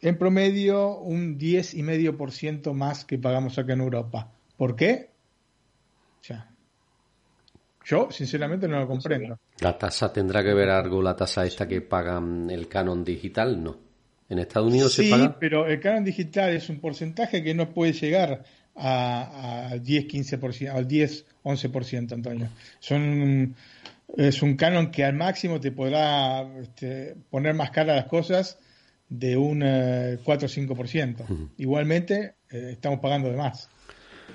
en 0.00 0.18
promedio 0.18 0.98
un 0.98 1.38
10,5% 1.38 2.72
más 2.72 3.04
que 3.04 3.18
pagamos 3.18 3.58
acá 3.58 3.72
en 3.74 3.80
Europa. 3.80 4.32
¿Por 4.56 4.76
qué? 4.76 5.12
yo 7.84 8.08
sinceramente 8.10 8.68
no 8.68 8.78
lo 8.78 8.86
comprendo. 8.86 9.38
¿La 9.60 9.76
tasa 9.76 10.12
tendrá 10.12 10.42
que 10.42 10.54
ver 10.54 10.70
algo, 10.70 11.02
la 11.02 11.16
tasa 11.16 11.44
esta 11.44 11.66
que 11.66 11.80
pagan 11.80 12.48
el 12.48 12.68
canon 12.68 13.04
digital? 13.04 13.62
No. 13.62 13.76
¿En 14.28 14.38
Estados 14.38 14.68
Unidos 14.68 14.92
se 14.92 15.10
paga? 15.10 15.26
Sí, 15.26 15.34
pero 15.40 15.66
el 15.66 15.80
canon 15.80 16.04
digital 16.04 16.50
es 16.50 16.68
un 16.68 16.80
porcentaje 16.80 17.42
que 17.42 17.54
no 17.54 17.70
puede 17.70 17.92
llegar 17.92 18.44
a, 18.76 19.76
10, 19.80 20.06
15%, 20.06 20.70
al 20.70 20.86
10, 20.86 21.26
11%, 21.44 22.12
Antonio. 22.12 22.48
Son, 22.78 23.54
es 24.16 24.42
un 24.42 24.56
canon 24.56 24.90
que 24.90 25.04
al 25.04 25.14
máximo 25.14 25.60
te 25.60 25.72
podrá 25.72 26.42
este, 26.60 27.16
poner 27.30 27.54
más 27.54 27.70
cara 27.70 27.96
las 27.96 28.06
cosas 28.06 28.58
de 29.08 29.36
un 29.36 29.60
4 29.60 30.46
o 30.46 30.50
5%. 30.50 31.50
Igualmente, 31.58 32.36
eh, 32.50 32.70
estamos 32.72 33.00
pagando 33.00 33.30
de 33.30 33.36
más. 33.36 33.68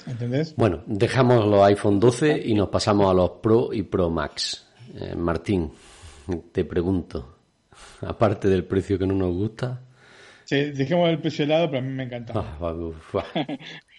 ¿Entendés? 0.06 0.56
Bueno, 0.56 0.84
dejamos 0.86 1.46
los 1.46 1.64
iPhone 1.64 2.00
12 2.00 2.44
y 2.46 2.54
nos 2.54 2.70
pasamos 2.70 3.10
a 3.10 3.14
los 3.14 3.32
Pro 3.42 3.74
y 3.74 3.84
Pro 3.84 4.10
Max. 4.10 4.68
Eh, 4.94 5.16
Martín, 5.16 5.72
te 6.52 6.64
pregunto, 6.64 7.40
aparte 8.02 8.48
del 8.48 8.66
precio 8.66 9.00
que 9.00 9.08
no 9.08 9.16
nos 9.16 9.34
gusta. 9.34 9.82
Sí, 10.46 10.72
dejemos 10.72 11.10
el 11.10 11.20
precio 11.20 11.44
helado, 11.44 11.70
pero 11.70 11.80
a 11.80 11.82
mí 11.86 11.92
me 11.92 12.04
encanta. 12.04 12.34
Ah, 12.36 12.58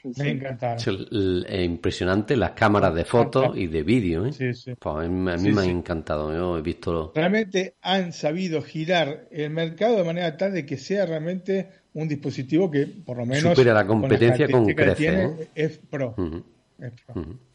me 0.04 0.30
encanta. 0.30 0.76
Es 0.76 1.64
impresionante 1.64 2.36
las 2.36 2.52
cámaras 2.52 2.94
de 2.94 3.04
fotos 3.04 3.56
y 3.56 3.66
de 3.66 3.82
vídeo. 3.82 4.26
¿eh? 4.26 4.32
Sí, 4.32 4.54
sí. 4.54 4.74
Pues 4.78 4.96
a 4.96 5.08
mí, 5.08 5.52
me 5.52 5.60
ha 5.60 5.64
encantado. 5.64 6.32
Yo 6.32 6.58
he 6.58 6.62
visto. 6.62 7.12
Realmente 7.14 7.74
han 7.82 8.12
sabido 8.12 8.62
girar 8.62 9.28
el 9.30 9.50
mercado 9.50 9.96
de 9.96 10.04
manera 10.04 10.36
tal 10.36 10.52
de 10.52 10.64
que 10.64 10.76
sea 10.76 11.06
realmente 11.06 11.68
un 11.94 12.08
dispositivo 12.08 12.70
que 12.70 12.86
por 12.86 13.16
lo 13.16 13.26
menos 13.26 13.56
supera 13.56 13.74
la 13.74 13.86
competencia 13.86 14.48
con, 14.48 14.66
crece, 14.66 15.50
es 15.54 15.78
pro. 15.78 16.14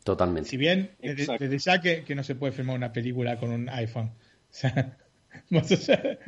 Totalmente. 0.03 0.49
Si 0.49 0.57
bien 0.57 0.91
desde, 0.99 1.57
ya 1.57 1.79
que, 1.79 2.15
no 2.15 2.23
se 2.23 2.35
puede 2.35 2.51
filmar 2.51 2.75
una 2.75 2.91
película 2.91 3.37
con 3.37 3.51
un 3.51 3.69
iPhone. 3.69 4.11
más 5.49 5.71
allá 5.71 6.19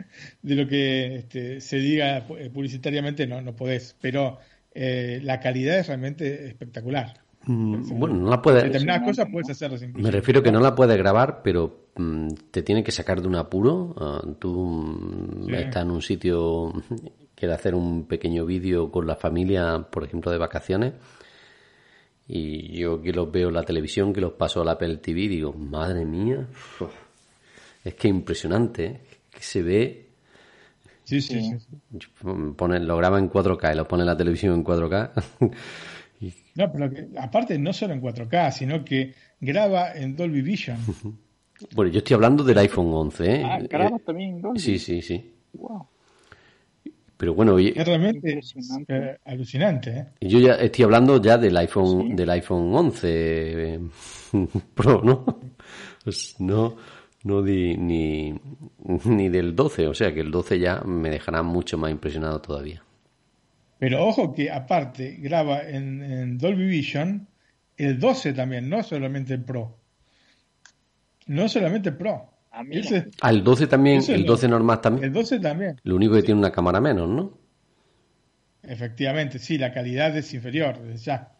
de 0.42 0.56
lo 0.56 0.68
que 0.68 1.16
este, 1.18 1.62
se 1.62 1.78
diga 1.78 2.26
eh, 2.40 2.50
publicitariamente, 2.52 3.28
no, 3.28 3.42
no 3.42 3.56
podés. 3.56 3.96
Pero 4.02 4.40
eh, 4.76 5.20
la 5.24 5.40
calidad 5.40 5.80
es 5.80 5.88
realmente 5.88 6.48
espectacular. 6.48 7.14
Mm, 7.46 7.98
bueno, 7.98 8.16
no 8.16 8.30
la 8.30 8.42
puedes. 8.42 8.64
Determinadas 8.64 9.04
cosas 9.04 9.28
puedes 9.32 9.50
hacerlas 9.50 9.82
Me 9.94 10.12
refiero 10.12 10.44
que 10.44 10.52
no 10.52 10.60
la 10.60 10.76
puedes 10.76 10.98
grabar, 10.98 11.42
pero 11.44 11.88
mm, 11.96 12.30
te 12.52 12.62
tiene 12.62 12.84
que 12.84 12.92
sacar 12.92 13.22
de 13.22 13.28
un 13.28 13.36
apuro. 13.36 13.96
Ah, 13.98 14.22
tú 14.38 14.54
mm, 14.54 15.54
estás 15.54 15.84
en 15.84 15.92
un 15.92 16.02
sitio 16.02 16.74
quiere 17.36 17.54
hacer 17.54 17.74
un 17.74 18.06
pequeño 18.06 18.46
vídeo 18.46 18.92
con 18.92 19.08
la 19.08 19.16
familia, 19.16 19.88
por 19.90 20.04
ejemplo, 20.04 20.32
de 20.32 20.38
vacaciones. 20.38 20.94
Y 22.28 22.78
yo 22.78 23.02
que 23.02 23.14
los 23.14 23.32
veo 23.32 23.50
en 23.50 23.54
la 23.54 23.64
televisión, 23.64 24.12
que 24.12 24.22
los 24.22 24.34
paso 24.34 24.62
a 24.62 24.66
la 24.66 24.74
Apple 24.74 24.98
TV, 24.98 25.28
digo, 25.28 25.54
madre 25.54 26.06
mía, 26.06 26.48
es 27.84 27.94
que 27.94 28.08
impresionante, 28.08 28.86
¿eh? 28.86 29.02
que 29.30 29.42
se 29.42 29.62
ve. 29.62 30.05
Sí, 31.06 31.22
sí, 31.22 31.56
Pone, 32.58 32.80
lo 32.80 32.98
graba 32.98 33.20
en 33.20 33.30
4K 33.30 33.74
y 33.74 33.78
lo 33.78 33.88
pone 33.88 34.02
en 34.04 34.08
la 34.08 34.18
televisión 34.18 34.54
en 34.56 34.64
4K. 34.64 35.12
No, 36.56 36.72
pero 36.72 36.90
aparte 37.20 37.60
no 37.60 37.74
solo 37.74 37.94
en 37.94 38.02
4K, 38.02 38.50
sino 38.52 38.86
que 38.86 39.14
graba 39.40 39.92
en 39.94 40.16
Dolby 40.16 40.42
Vision. 40.42 40.78
Bueno, 41.74 41.90
yo 41.90 42.00
estoy 42.00 42.16
hablando 42.16 42.44
del 42.44 42.58
iPhone 42.58 42.92
11, 42.92 43.34
¿eh? 43.34 43.44
Ah, 43.46 43.60
graba 43.62 43.98
también 44.00 44.32
en 44.32 44.42
Dolby. 44.42 44.60
Sí, 44.60 44.78
sí, 44.78 45.02
sí. 45.02 45.34
Wow. 45.54 45.88
Pero 47.16 47.34
bueno, 47.34 47.58
es 47.58 47.74
realmente 47.86 48.42
eh, 48.90 49.18
alucinante. 49.24 49.90
¿eh? 50.20 50.28
Yo 50.28 50.40
ya 50.40 50.56
estoy 50.56 50.84
hablando 50.84 51.22
ya 51.22 51.38
del 51.38 51.56
iPhone 51.56 52.14
del 52.14 52.30
iPhone 52.30 52.76
11 52.76 53.08
eh, 53.08 53.80
Pro, 54.76 55.02
¿no? 55.02 55.26
Pues 56.04 56.36
no 56.40 56.76
no 57.26 57.42
di, 57.42 57.76
ni, 57.76 58.34
ni 59.06 59.30
del 59.30 59.56
12, 59.56 59.88
o 59.88 59.94
sea 59.94 60.14
que 60.14 60.22
el 60.22 60.32
12 60.32 60.60
ya 60.60 60.82
me 60.82 61.10
dejará 61.10 61.44
mucho 61.44 61.78
más 61.78 61.92
impresionado 61.92 62.40
todavía. 62.40 62.84
Pero 63.80 64.06
ojo 64.06 64.34
que 64.34 64.52
aparte 64.52 65.18
graba 65.20 65.62
en, 65.62 66.38
Dolby 66.38 66.68
Vision 66.68 67.28
el 67.78 68.00
12 68.00 68.34
también, 68.34 68.70
no 68.70 68.84
solamente 68.84 69.34
el 69.34 69.44
Pro. 69.44 69.76
No 71.28 71.50
solamente 71.50 71.90
el 71.90 71.98
Pro. 71.98 72.32
Ah, 72.52 72.64
el 73.32 73.44
12 73.44 73.68
también, 73.68 74.02
el 74.08 74.26
12 74.26 74.48
normal 74.48 74.80
también. 74.80 75.06
El 75.06 75.14
12 75.14 75.40
también. 75.40 75.82
Lo 75.84 75.98
único 75.98 76.14
que 76.14 76.24
tiene 76.24 76.40
una 76.40 76.52
cámara 76.52 76.80
menos, 76.80 77.10
¿no? 77.10 77.38
Efectivamente, 78.64 79.40
sí, 79.40 79.58
la 79.58 79.74
calidad 79.74 80.16
es 80.16 80.34
inferior, 80.34 80.94
ya. 80.94 81.34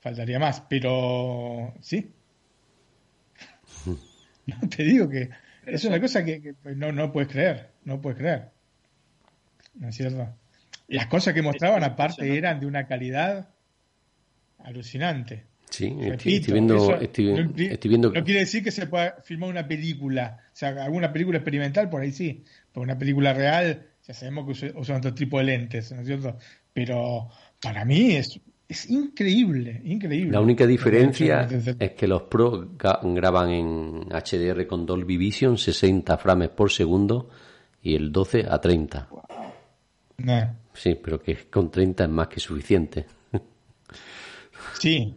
Faltaría 0.00 0.40
más, 0.40 0.62
pero 0.62 1.72
sí. 1.80 2.10
no 4.62 4.68
te 4.68 4.82
digo 4.82 5.08
que 5.08 5.30
es 5.66 5.84
una 5.84 6.00
cosa 6.00 6.24
que, 6.24 6.54
no, 6.76 6.92
no 6.92 7.12
puedes 7.12 7.28
creer, 7.28 7.70
no 7.84 8.00
puedes 8.00 8.18
creer. 8.18 8.50
¿No 9.74 9.88
es 9.88 9.96
cierto? 9.96 10.34
Las 10.88 11.06
cosas 11.06 11.34
que 11.34 11.42
mostraban 11.42 11.82
aparte 11.82 12.36
eran 12.36 12.60
de 12.60 12.66
una 12.66 12.86
calidad 12.86 13.50
alucinante. 14.58 15.44
Sí, 15.68 15.94
estoy, 16.00 16.40
viendo, 16.52 16.76
no, 16.76 18.24
quiere 18.24 18.40
decir 18.40 18.62
que 18.62 18.70
se 18.70 18.86
pueda 18.86 19.16
filmar 19.24 19.50
una 19.50 19.66
película, 19.66 20.38
o 20.52 20.56
sea, 20.56 20.68
alguna 20.84 21.12
película 21.12 21.38
experimental 21.38 21.90
por 21.90 22.02
ahí 22.02 22.12
sí, 22.12 22.44
pero 22.72 22.84
una 22.84 22.96
película 22.96 23.34
real 23.34 23.84
ya 24.06 24.14
sabemos 24.14 24.46
que 24.46 24.72
usan 24.76 24.98
otro 24.98 25.12
tipo 25.12 25.38
de 25.38 25.44
lentes, 25.44 25.90
¿no 25.90 26.00
es 26.00 26.06
cierto? 26.06 26.38
Pero 26.72 27.28
para 27.60 27.84
mí 27.84 28.14
es, 28.14 28.40
es 28.68 28.90
increíble, 28.90 29.80
increíble. 29.84 30.32
La 30.32 30.40
única 30.40 30.66
diferencia 30.66 31.48
es 31.78 31.92
que 31.92 32.06
los 32.06 32.22
Pro 32.22 32.68
graban 32.76 33.50
en 33.50 34.00
HDR 34.08 34.66
con 34.66 34.84
Dolby 34.84 35.16
Vision 35.16 35.56
60 35.56 36.16
frames 36.18 36.48
por 36.50 36.70
segundo 36.70 37.30
y 37.82 37.94
el 37.94 38.10
12 38.10 38.46
a 38.48 38.60
30. 38.60 39.08
Sí, 40.74 40.98
pero 41.02 41.22
que 41.22 41.36
con 41.48 41.70
30 41.70 42.04
es 42.04 42.10
más 42.10 42.28
que 42.28 42.40
suficiente. 42.40 43.06
Sí, 44.78 45.14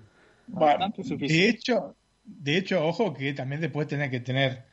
de 0.48 1.50
hecho, 1.50 1.96
de 2.24 2.58
hecho, 2.58 2.86
ojo 2.86 3.14
que 3.14 3.34
también 3.34 3.60
después 3.60 3.88
tener 3.88 4.10
que 4.10 4.22
tener 4.22 4.64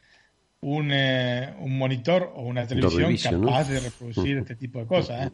un, 0.61 0.91
eh, 0.93 1.55
un 1.59 1.77
monitor 1.77 2.33
o 2.37 2.43
una 2.43 2.67
televisión 2.67 3.17
capaz 3.17 3.69
de 3.69 3.81
reproducir 3.81 4.39
este 4.39 4.55
tipo 4.55 4.79
de 4.79 4.87
cosas. 4.87 5.27
¿eh? 5.27 5.33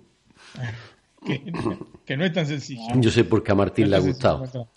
que, 1.24 2.16
no 2.16 2.24
es 2.24 2.32
tan 2.32 2.46
sencillo. 2.46 2.82
Yo 2.96 3.10
sé 3.10 3.24
por 3.24 3.42
qué 3.42 3.52
a 3.52 3.54
Martín 3.54 3.90
le 3.90 3.96
ha 3.96 4.00
gustado. 4.00 4.68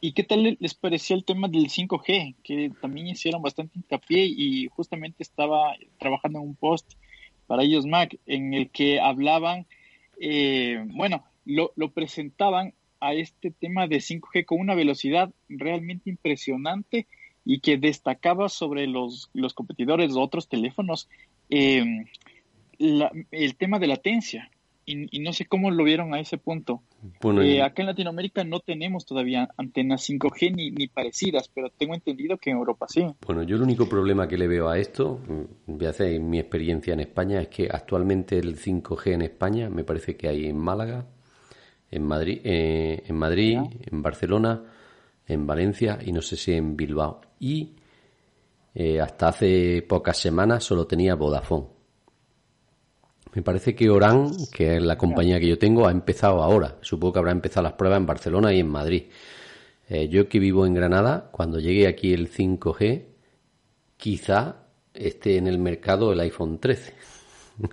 ¿Y 0.00 0.12
qué 0.12 0.22
tal 0.24 0.56
les 0.58 0.74
pareció 0.74 1.16
el 1.16 1.24
tema 1.24 1.48
del 1.48 1.68
5G? 1.68 2.36
Que 2.42 2.72
también 2.80 3.08
hicieron 3.08 3.42
bastante 3.42 3.78
hincapié 3.78 4.24
y 4.24 4.68
justamente 4.68 5.22
estaba 5.22 5.74
trabajando 5.98 6.38
en 6.38 6.46
un 6.46 6.54
post 6.54 6.94
para 7.46 7.62
ellos 7.62 7.86
Mac 7.86 8.16
en 8.26 8.54
el 8.54 8.70
que 8.70 9.00
hablaban 9.00 9.66
eh, 10.20 10.84
bueno, 10.86 11.24
lo, 11.46 11.72
presentaban 11.92 12.74
a 13.00 13.14
este 13.14 13.50
tema 13.50 13.86
de 13.88 13.96
5G 13.96 14.44
con 14.44 14.60
una 14.60 14.74
velocidad 14.74 15.32
realmente 15.48 16.10
impresionante 16.10 17.06
y 17.46 17.60
que 17.60 17.78
destacaba 17.78 18.50
sobre 18.50 18.86
los, 18.86 19.30
los 19.32 19.54
competidores 19.54 20.12
de 20.12 20.20
otros 20.20 20.48
teléfonos 20.48 21.08
eh, 21.50 21.84
el 22.78 23.56
tema 23.56 23.78
de 23.78 23.86
latencia. 23.86 24.50
Y, 24.86 25.20
no 25.20 25.32
sé 25.32 25.46
cómo 25.46 25.70
lo 25.70 25.84
vieron 25.84 26.14
a 26.14 26.20
ese 26.20 26.36
punto. 26.36 26.82
Eh, 27.40 27.62
acá 27.62 27.82
en 27.82 27.86
Latinoamérica 27.86 28.42
no 28.42 28.58
tenemos 28.58 29.06
todavía 29.06 29.48
antenas 29.56 30.08
5G 30.08 30.52
ni, 30.52 30.70
ni, 30.72 30.88
parecidas, 30.88 31.48
pero 31.48 31.70
tengo 31.70 31.94
entendido 31.94 32.38
que 32.38 32.50
en 32.50 32.56
Europa 32.56 32.86
sí. 32.88 33.06
Bueno, 33.24 33.44
yo 33.44 33.54
el 33.54 33.62
único 33.62 33.88
problema 33.88 34.26
que 34.26 34.36
le 34.36 34.48
veo 34.48 34.68
a 34.68 34.78
esto, 34.78 35.20
mm, 35.28 35.76
voy 35.76 35.86
a 35.86 35.90
hacer 35.90 36.18
mi 36.18 36.40
experiencia 36.40 36.92
en 36.92 37.00
España, 37.00 37.40
es 37.40 37.48
que 37.48 37.68
actualmente 37.70 38.36
el 38.38 38.56
5G 38.56 39.12
en 39.12 39.22
España 39.22 39.70
me 39.70 39.84
parece 39.84 40.16
que 40.16 40.28
hay 40.28 40.46
en 40.46 40.56
Málaga, 40.56 41.06
En 41.92 42.04
Madrid, 42.04 42.40
eh, 42.44 43.02
en 43.06 43.16
Madrid, 43.16 43.58
en 43.90 44.02
Barcelona, 44.02 44.62
en 45.26 45.46
Valencia 45.46 45.98
y 46.04 46.12
no 46.12 46.22
sé 46.22 46.36
si 46.36 46.52
en 46.52 46.76
Bilbao. 46.76 47.20
Y 47.40 47.74
eh, 48.74 49.00
hasta 49.00 49.28
hace 49.28 49.82
pocas 49.88 50.16
semanas 50.16 50.64
solo 50.64 50.86
tenía 50.86 51.14
Vodafone. 51.14 51.66
Me 53.32 53.42
parece 53.42 53.74
que 53.74 53.88
Oran, 53.88 54.30
que 54.52 54.76
es 54.76 54.82
la 54.82 54.98
compañía 54.98 55.38
que 55.38 55.48
yo 55.48 55.58
tengo, 55.58 55.86
ha 55.86 55.92
empezado 55.92 56.42
ahora. 56.42 56.78
Supongo 56.80 57.12
que 57.12 57.18
habrá 57.20 57.32
empezado 57.32 57.64
las 57.64 57.74
pruebas 57.74 57.98
en 57.98 58.06
Barcelona 58.06 58.52
y 58.52 58.60
en 58.60 58.68
Madrid. 58.68 59.04
Eh, 59.88 60.08
yo 60.08 60.28
que 60.28 60.38
vivo 60.38 60.66
en 60.66 60.74
Granada, 60.74 61.30
cuando 61.30 61.60
llegue 61.60 61.86
aquí 61.86 62.12
el 62.12 62.30
5G, 62.30 63.04
quizá 63.96 64.56
esté 64.94 65.36
en 65.36 65.46
el 65.46 65.58
mercado 65.58 66.12
el 66.12 66.20
iPhone 66.20 66.58
13. 66.58 66.94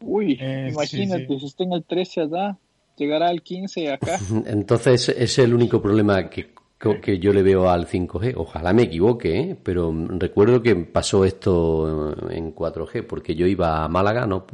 Uy, 0.00 0.38
eh, 0.40 0.68
imagínate, 0.70 1.38
si 1.38 1.46
está 1.46 1.64
en 1.64 1.72
el 1.72 1.84
13 1.84 2.20
allá, 2.22 2.58
llegará 2.96 3.28
al 3.28 3.42
15 3.42 3.92
acá. 3.92 4.18
Entonces, 4.46 5.08
ese 5.08 5.22
es 5.22 5.38
el 5.38 5.54
único 5.54 5.80
problema 5.80 6.28
que 6.28 6.55
que 6.78 7.18
yo 7.18 7.32
le 7.32 7.42
veo 7.42 7.68
al 7.70 7.86
5G. 7.86 8.34
Ojalá 8.36 8.72
me 8.72 8.82
equivoque, 8.82 9.38
¿eh? 9.38 9.56
pero 9.62 9.92
recuerdo 10.08 10.62
que 10.62 10.76
pasó 10.76 11.24
esto 11.24 12.14
en 12.30 12.54
4G, 12.54 13.06
porque 13.06 13.34
yo 13.34 13.46
iba 13.46 13.84
a 13.84 13.88
Málaga, 13.88 14.26
¿no? 14.26 14.46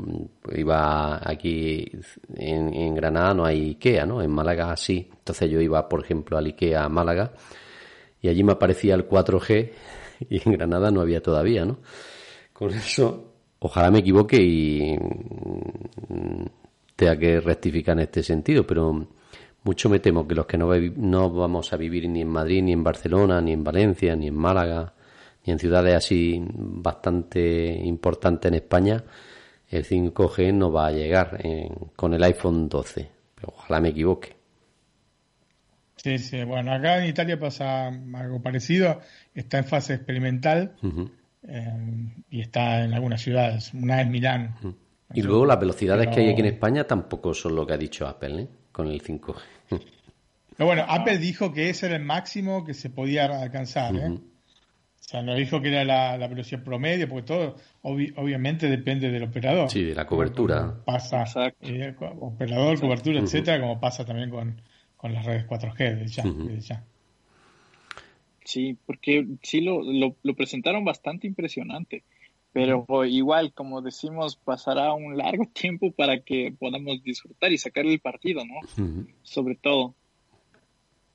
Iba 0.55 1.21
aquí 1.29 1.91
en, 2.37 2.95
Granada 2.95 3.35
no 3.35 3.45
hay 3.45 3.71
IKEA, 3.71 4.07
¿no? 4.07 4.23
En 4.23 4.31
Málaga 4.31 4.77
sí. 4.77 5.11
Entonces 5.13 5.51
yo 5.51 5.61
iba, 5.61 5.89
por 5.89 6.05
ejemplo, 6.05 6.39
al 6.39 6.47
IKEA 6.47 6.85
a 6.85 6.89
Málaga 6.89 7.33
y 8.21 8.29
allí 8.29 8.45
me 8.45 8.53
aparecía 8.53 8.95
el 8.95 9.09
4G 9.09 9.73
y 10.31 10.49
en 10.49 10.53
Granada 10.53 10.91
no 10.91 11.01
había 11.01 11.21
todavía, 11.21 11.65
¿no? 11.65 11.79
Con 12.53 12.71
eso, 12.71 13.33
ojalá 13.59 13.91
me 13.91 13.99
equivoque 13.99 14.37
y 14.41 14.97
tenga 16.95 17.19
que 17.19 17.41
rectificar 17.41 17.97
en 17.97 18.05
este 18.05 18.23
sentido, 18.23 18.65
pero 18.65 19.09
mucho 19.65 19.89
me 19.89 20.01
temo 20.01 20.27
que 20.27 20.35
los 20.35 20.47
que 20.47 20.59
no, 20.59 20.69
no 20.97 21.31
vamos 21.31 21.73
a 21.73 21.77
vivir 21.77 22.09
ni 22.09 22.23
en 22.23 22.29
Madrid, 22.29 22.63
ni 22.63 22.73
en 22.73 22.83
Barcelona, 22.83 23.41
ni 23.41 23.53
en 23.53 23.63
Valencia, 23.63 24.17
ni 24.17 24.29
en 24.29 24.35
Málaga, 24.35 24.93
ni 25.45 25.53
en 25.53 25.59
ciudades 25.59 25.95
así 25.95 26.43
bastante 26.49 27.73
importantes 27.85 28.49
en 28.49 28.55
España, 28.55 29.05
el 29.69 29.85
5G 29.85 30.53
no 30.53 30.71
va 30.71 30.89
a 30.89 30.93
llegar 30.93 31.41
con 31.97 32.15
el 32.15 32.23
iPhone 32.23 32.69
12. 32.69 33.09
Pero 33.35 33.49
ojalá 33.57 33.81
me 33.81 33.89
equivoque. 33.89 34.37
Sí, 35.97 36.19
sí, 36.19 36.43
bueno, 36.43 36.73
acá 36.73 36.99
en 36.99 37.09
Italia 37.09 37.39
pasa 37.39 37.87
algo 37.87 38.43
parecido, 38.43 39.01
está 39.35 39.59
en 39.59 39.65
fase 39.65 39.95
experimental 39.95 40.75
eh, 41.47 42.13
y 42.29 42.41
está 42.41 42.85
en 42.85 42.93
algunas 42.93 43.23
ciudades, 43.23 43.73
una 43.73 44.03
es 44.03 44.09
Milán. 44.09 44.57
Y 45.15 45.23
luego 45.23 45.47
las 45.47 45.61
velocidades 45.61 46.09
que 46.09 46.21
hay 46.21 46.31
aquí 46.31 46.41
en 46.41 46.49
España 46.49 46.85
tampoco 46.85 47.33
son 47.35 47.55
lo 47.55 47.67
que 47.67 47.75
ha 47.75 47.79
dicho 47.79 48.07
Apple, 48.07 48.43
¿eh? 48.43 48.49
Con 48.73 48.89
el 48.89 49.03
5G. 49.03 49.35
Pero 49.69 50.67
bueno, 50.67 50.85
Apple 50.89 51.19
dijo 51.19 51.53
que 51.53 51.71
ese 51.71 51.87
era 51.87 51.97
el 51.97 52.05
máximo 52.05 52.65
que 52.65 52.75
se 52.75 52.91
podía 52.91 53.27
alcanzar. 53.27 53.95
¿eh? 53.97 54.09
O 54.09 55.05
sea, 55.05 55.23
no 55.23 55.35
dijo 55.35 55.61
que 55.61 55.69
era 55.69 55.85
la, 55.85 56.27
velocidad 56.27 56.63
promedio, 56.63 57.09
porque 57.09 57.27
todo 57.27 57.57
obviamente 57.83 58.69
depende 58.69 59.11
del 59.11 59.25
operador. 59.25 59.71
Sí, 59.71 59.83
de 59.83 59.95
la 59.95 60.07
cobertura. 60.07 60.75
pasa, 60.85 61.25
eh, 61.61 61.95
operador, 61.99 62.81
cobertura, 62.81 63.21
etcétera, 63.21 63.61
como 63.61 63.81
pasa 63.81 64.05
también 64.05 64.31
con, 64.31 64.61
las 65.03 65.25
redes 65.25 65.47
4G 65.47 66.07
ya, 66.07 66.25
ya. 66.61 66.85
Sí, 68.45 68.77
porque 68.87 69.27
sí 69.43 69.61
lo, 69.61 69.83
lo 69.83 70.35
presentaron 70.35 70.85
bastante 70.85 71.27
impresionante 71.27 72.05
pero 72.53 72.85
igual, 73.07 73.53
como 73.55 73.81
decimos, 73.81 74.37
pasará 74.37 74.93
un 74.93 75.17
largo 75.17 75.47
tiempo 75.55 75.91
para 75.91 76.21
que 76.21 76.55
podamos 76.59 77.03
disfrutar 77.03 77.53
y 77.53 77.59
sacar 77.59 77.87
el 77.87 78.01
partido, 78.01 78.43
¿no? 78.45 78.61
Sobre 79.23 79.55
todo. 79.55 79.95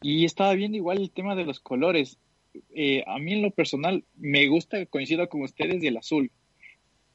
Y 0.01 0.25
estaba 0.25 0.53
viendo 0.53 0.77
igual 0.77 0.99
el 0.99 1.11
tema 1.11 1.35
de 1.35 1.45
los 1.45 1.59
colores. 1.59 2.17
Eh, 2.73 3.03
a 3.05 3.19
mí 3.19 3.33
en 3.33 3.43
lo 3.43 3.51
personal 3.51 4.03
me 4.15 4.47
gusta, 4.47 4.83
coincido 4.87 5.29
con 5.29 5.43
ustedes, 5.43 5.83
el 5.83 5.97
azul. 5.97 6.31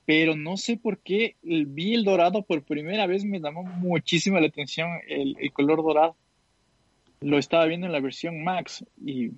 Pero 0.05 0.37
no 0.37 0.57
sé 0.57 0.77
por 0.77 0.99
qué 0.99 1.37
vi 1.43 1.95
el 1.95 2.05
dorado 2.05 2.43
por 2.43 2.63
primera 2.63 3.07
vez, 3.07 3.25
me 3.25 3.41
llamó 3.41 3.63
muchísimo 3.63 4.39
la 4.39 4.49
atención 4.49 4.89
el, 5.09 5.37
color 5.53 5.83
dorado. 5.83 6.17
Lo 7.21 7.39
estaba 7.39 7.67
viendo 7.67 7.87
en 7.87 7.93
la 7.93 8.01
versión 8.01 8.43
Max 8.43 8.85
y 9.05 9.31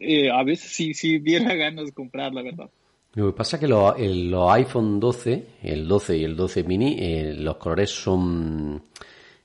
eh, 0.00 0.30
a 0.30 0.42
veces 0.42 0.72
sí, 0.72 0.94
sí 0.94 1.18
diera 1.18 1.54
ganas 1.54 1.86
de 1.86 1.92
comprar, 1.92 2.34
la 2.34 2.42
verdad. 2.42 2.70
Lo 3.14 3.26
que 3.26 3.32
pasa 3.36 3.56
es 3.56 3.60
que 3.60 3.68
los, 3.68 3.94
iPhone 4.50 5.00
12, 5.00 5.46
el 5.62 5.88
12 5.88 6.16
y 6.18 6.24
el 6.24 6.36
12 6.36 6.64
mini, 6.64 6.96
eh, 6.98 7.34
los 7.34 7.56
colores 7.56 7.90
son, 7.90 8.82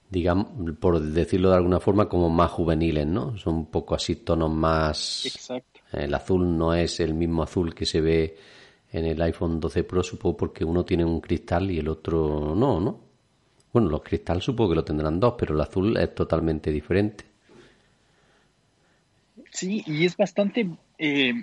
digamos, 0.10 0.47
por 0.80 0.99
decirlo 1.02 1.49
de 1.49 1.56
alguna 1.56 1.80
forma, 1.80 2.08
como 2.08 2.30
más 2.30 2.52
juveniles, 2.52 3.08
¿no? 3.08 3.38
Son 3.38 3.56
un 3.56 3.65
poco 3.67 3.95
así 3.95 4.17
tonos 4.17 4.52
más... 4.52 5.26
Exacto. 5.26 5.80
El 5.91 6.13
azul 6.13 6.58
no 6.58 6.73
es 6.73 6.99
el 6.99 7.13
mismo 7.13 7.43
azul 7.43 7.73
que 7.73 7.86
se 7.86 8.02
ve 8.02 8.38
en 8.91 9.06
el 9.06 9.21
iPhone 9.21 9.60
12 9.60 9.84
Pro, 9.84 10.04
supongo 10.04 10.38
porque 10.38 10.65
uno 10.65 10.84
tiene 10.84 11.06
un 11.06 11.21
cristal 11.21 11.69
y 11.71 11.80
el 11.80 11.88
otro 11.88 12.56
no, 12.56 12.80
¿no? 12.80 12.99
Bueno, 13.71 13.89
los 13.89 14.04
cristales 14.04 14.43
supongo 14.43 14.69
que 14.69 14.76
lo 14.76 14.84
tendrán 14.84 15.19
dos, 15.19 15.34
pero 15.38 15.56
el 15.56 15.62
azul 15.62 15.97
es 15.97 16.13
totalmente 16.13 16.71
diferente. 16.71 17.26
Sí, 19.52 19.84
y 19.88 20.06
es 20.06 20.15
bastante 20.15 20.67
eh, 20.97 21.34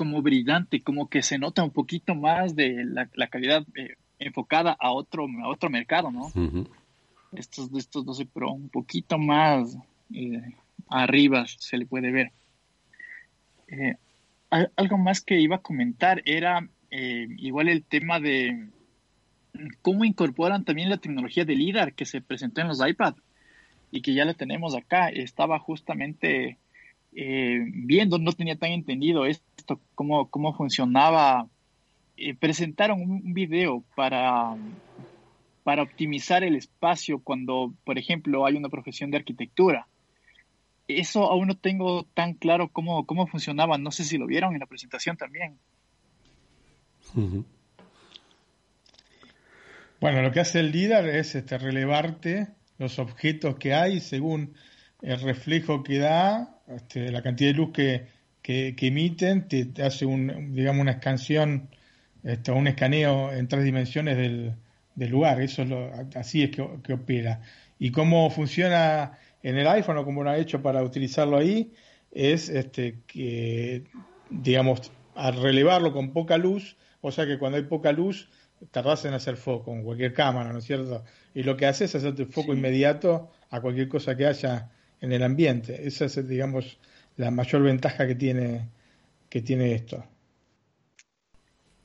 como 0.00 0.22
brillante, 0.22 0.80
como 0.80 1.10
que 1.10 1.22
se 1.22 1.38
nota 1.38 1.62
un 1.62 1.72
poquito 1.72 2.14
más 2.14 2.56
de 2.56 2.86
la, 2.86 3.26
calidad 3.26 3.66
eh, 3.76 3.96
enfocada 4.18 4.74
a 4.80 4.92
otro, 4.92 5.26
a 5.42 5.48
otro 5.48 5.68
mercado, 5.68 6.10
¿no? 6.10 6.32
Estos, 7.32 7.70
estos 7.74 8.06
12 8.06 8.24
Pro, 8.24 8.50
un 8.50 8.70
poquito 8.70 9.18
más 9.18 9.76
eh, 10.14 10.54
arriba 10.88 11.44
se 11.46 11.76
le 11.76 11.84
puede 11.84 12.10
ver. 12.10 12.32
Eh, 13.68 13.96
algo 14.48 14.96
más 14.96 15.20
que 15.20 15.38
iba 15.38 15.56
a 15.56 15.62
comentar 15.62 16.22
era 16.24 16.66
igual 16.90 17.68
el 17.68 17.84
tema 17.84 18.20
de 18.20 18.68
cómo 19.82 20.06
incorporan 20.06 20.64
también 20.64 20.88
la 20.88 20.96
tecnología 20.96 21.44
de 21.44 21.56
LIDAR 21.56 21.92
que 21.92 22.06
se 22.06 22.22
presentó 22.22 22.62
en 22.62 22.68
los 22.68 22.80
iPad 22.84 23.16
y 23.90 24.00
que 24.00 24.14
ya 24.14 24.24
la 24.24 24.32
tenemos 24.32 24.74
acá. 24.74 25.10
Estaba 25.10 25.58
justamente 25.58 26.56
viendo, 27.12 28.18
no 28.18 28.32
tenía 28.32 28.56
tan 28.56 28.70
entendido 28.70 29.26
esto 29.26 29.80
cómo, 29.94 30.28
cómo 30.30 30.54
funcionaba. 30.54 31.48
Eh, 32.16 32.34
presentaron 32.34 33.00
un 33.00 33.32
video 33.32 33.82
para, 33.94 34.54
para 35.62 35.82
optimizar 35.82 36.44
el 36.44 36.56
espacio 36.56 37.20
cuando, 37.20 37.72
por 37.84 37.98
ejemplo, 37.98 38.46
hay 38.46 38.56
una 38.56 38.68
profesión 38.68 39.10
de 39.10 39.18
arquitectura. 39.18 39.86
Eso 40.88 41.30
aún 41.30 41.48
no 41.48 41.56
tengo 41.56 42.04
tan 42.14 42.34
claro 42.34 42.68
cómo, 42.68 43.06
cómo 43.06 43.26
funcionaba. 43.26 43.78
No 43.78 43.90
sé 43.90 44.04
si 44.04 44.18
lo 44.18 44.26
vieron 44.26 44.54
en 44.54 44.60
la 44.60 44.66
presentación 44.66 45.16
también. 45.16 45.58
Bueno, 50.00 50.22
lo 50.22 50.32
que 50.32 50.40
hace 50.40 50.60
el 50.60 50.72
líder 50.72 51.08
es 51.08 51.34
este, 51.34 51.58
relevarte 51.58 52.48
los 52.78 52.98
objetos 52.98 53.56
que 53.56 53.74
hay 53.74 54.00
según 54.00 54.54
el 55.02 55.20
reflejo 55.20 55.82
que 55.82 55.98
da, 55.98 56.59
este, 56.74 57.10
la 57.10 57.22
cantidad 57.22 57.50
de 57.50 57.56
luz 57.56 57.70
que, 57.72 58.06
que, 58.42 58.74
emiten, 58.80 59.48
te, 59.48 59.70
hace 59.82 60.06
un, 60.06 60.54
digamos, 60.54 60.82
una 60.82 60.92
escansión, 60.92 61.68
esto, 62.24 62.54
un 62.54 62.66
escaneo 62.66 63.32
en 63.32 63.48
tres 63.48 63.64
dimensiones 63.64 64.16
del, 64.16 64.54
del 64.94 65.10
lugar. 65.10 65.40
Eso 65.40 65.62
es 65.62 65.68
lo, 65.68 65.90
así 66.14 66.42
es 66.42 66.50
que, 66.50 66.92
opera. 66.92 67.40
Y 67.78 67.90
cómo 67.90 68.30
funciona 68.30 69.18
en 69.42 69.56
el 69.56 69.66
iPhone 69.68 69.98
o 69.98 70.04
cómo 70.04 70.22
lo 70.22 70.30
ha 70.30 70.38
hecho 70.38 70.62
para 70.62 70.82
utilizarlo 70.82 71.36
ahí, 71.36 71.72
es 72.12 72.48
este, 72.48 72.98
que, 73.06 73.84
digamos, 74.30 74.92
al 75.14 75.40
relevarlo 75.40 75.92
con 75.92 76.12
poca 76.12 76.36
luz, 76.36 76.76
o 77.00 77.10
sea 77.12 77.26
que 77.26 77.38
cuando 77.38 77.56
hay 77.56 77.64
poca 77.64 77.92
luz, 77.92 78.28
tardas 78.70 79.04
en 79.04 79.14
hacer 79.14 79.36
foco 79.36 79.66
con 79.66 79.82
cualquier 79.82 80.12
cámara, 80.12 80.52
¿no 80.52 80.58
es 80.58 80.64
cierto? 80.64 81.04
Y 81.34 81.42
lo 81.42 81.56
que 81.56 81.66
hace 81.66 81.84
es 81.84 81.94
hacerte 81.94 82.26
foco 82.26 82.52
inmediato 82.52 83.30
a 83.50 83.60
cualquier 83.60 83.88
cosa 83.88 84.16
que 84.16 84.26
haya 84.26 84.70
en 85.00 85.12
el 85.12 85.22
ambiente. 85.22 85.86
Esa 85.86 86.06
es, 86.06 86.28
digamos, 86.28 86.78
la 87.16 87.30
mayor 87.30 87.62
ventaja 87.62 88.06
que 88.06 88.14
tiene, 88.14 88.68
que 89.28 89.42
tiene 89.42 89.74
esto. 89.74 90.04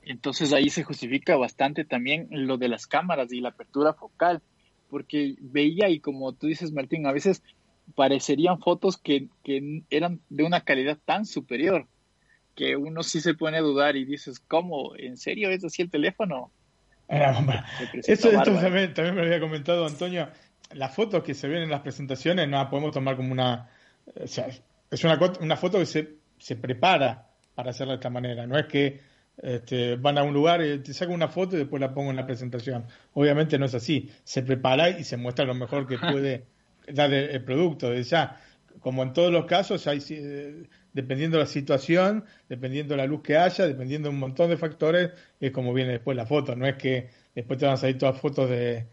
Entonces 0.02 0.52
ahí 0.52 0.70
se 0.70 0.84
justifica 0.84 1.36
bastante 1.36 1.84
también 1.84 2.28
lo 2.30 2.58
de 2.58 2.68
las 2.68 2.86
cámaras 2.86 3.32
y 3.32 3.40
la 3.40 3.48
apertura 3.50 3.92
focal, 3.92 4.40
porque 4.88 5.34
veía 5.40 5.88
y 5.88 5.98
como 5.98 6.32
tú 6.32 6.46
dices 6.46 6.72
Martín, 6.72 7.06
a 7.06 7.12
veces 7.12 7.42
parecerían 7.94 8.60
fotos 8.60 8.96
que, 8.96 9.28
eran 9.90 10.20
de 10.28 10.44
una 10.44 10.62
calidad 10.62 10.98
tan 11.04 11.26
superior 11.26 11.86
que 12.54 12.76
uno 12.76 13.02
sí 13.02 13.20
se 13.20 13.34
pone 13.34 13.58
a 13.58 13.62
dudar 13.62 13.96
y 13.96 14.04
dices, 14.04 14.40
¿cómo? 14.40 14.96
¿En 14.96 15.16
serio 15.16 15.50
es 15.50 15.64
así 15.64 15.82
el 15.82 15.90
teléfono? 15.90 16.50
Eso 18.06 18.30
también, 18.30 18.94
también, 18.94 19.14
me 19.14 19.22
lo 19.22 19.26
había 19.26 19.40
comentado 19.40 19.86
Antonio. 19.86 20.28
Las 20.74 20.94
fotos 20.94 21.22
que 21.22 21.34
se 21.34 21.48
ven 21.48 21.62
en 21.62 21.70
las 21.70 21.80
presentaciones 21.80 22.48
no 22.48 22.58
las 22.58 22.68
podemos 22.68 22.92
tomar 22.92 23.16
como 23.16 23.32
una... 23.32 23.68
O 24.22 24.26
sea, 24.26 24.48
es 24.90 25.04
una, 25.04 25.18
una 25.40 25.56
foto 25.56 25.78
que 25.78 25.86
se, 25.86 26.16
se 26.38 26.56
prepara 26.56 27.28
para 27.54 27.70
hacerla 27.70 27.94
de 27.94 27.96
esta 27.96 28.10
manera. 28.10 28.46
No 28.46 28.58
es 28.58 28.66
que 28.66 29.00
este, 29.42 29.96
van 29.96 30.16
a 30.18 30.22
un 30.22 30.32
lugar, 30.32 30.64
y 30.64 30.78
te 30.78 30.94
saco 30.94 31.12
una 31.12 31.28
foto 31.28 31.56
y 31.56 31.60
después 31.60 31.80
la 31.80 31.92
pongo 31.92 32.10
en 32.10 32.16
la 32.16 32.26
presentación. 32.26 32.86
Obviamente 33.14 33.58
no 33.58 33.66
es 33.66 33.74
así. 33.74 34.10
Se 34.24 34.42
prepara 34.42 34.90
y 34.90 35.04
se 35.04 35.16
muestra 35.16 35.44
lo 35.44 35.54
mejor 35.54 35.86
que 35.86 35.98
puede 36.12 36.46
dar 36.92 37.12
el, 37.12 37.44
producto. 37.44 37.90
De 37.90 38.02
ya, 38.02 38.40
como 38.80 39.02
en 39.02 39.12
todos 39.12 39.32
los 39.32 39.46
casos, 39.46 39.86
hay, 39.86 40.02
eh, 40.10 40.64
dependiendo 40.92 41.36
de 41.36 41.44
la 41.44 41.48
situación, 41.48 42.24
dependiendo 42.48 42.94
de 42.94 42.98
la 42.98 43.06
luz 43.06 43.22
que 43.22 43.36
haya, 43.36 43.66
dependiendo 43.66 44.08
de 44.08 44.14
un 44.14 44.20
montón 44.20 44.50
de 44.50 44.56
factores, 44.56 45.10
es 45.40 45.50
como 45.50 45.74
viene 45.74 45.92
después 45.92 46.16
la 46.16 46.26
foto. 46.26 46.56
No 46.56 46.66
es 46.66 46.76
que 46.76 47.10
después 47.34 47.58
te 47.58 47.66
van 47.66 47.74
a 47.74 47.78
salir 47.78 47.98
todas 47.98 48.18
fotos 48.18 48.48
de 48.48 48.86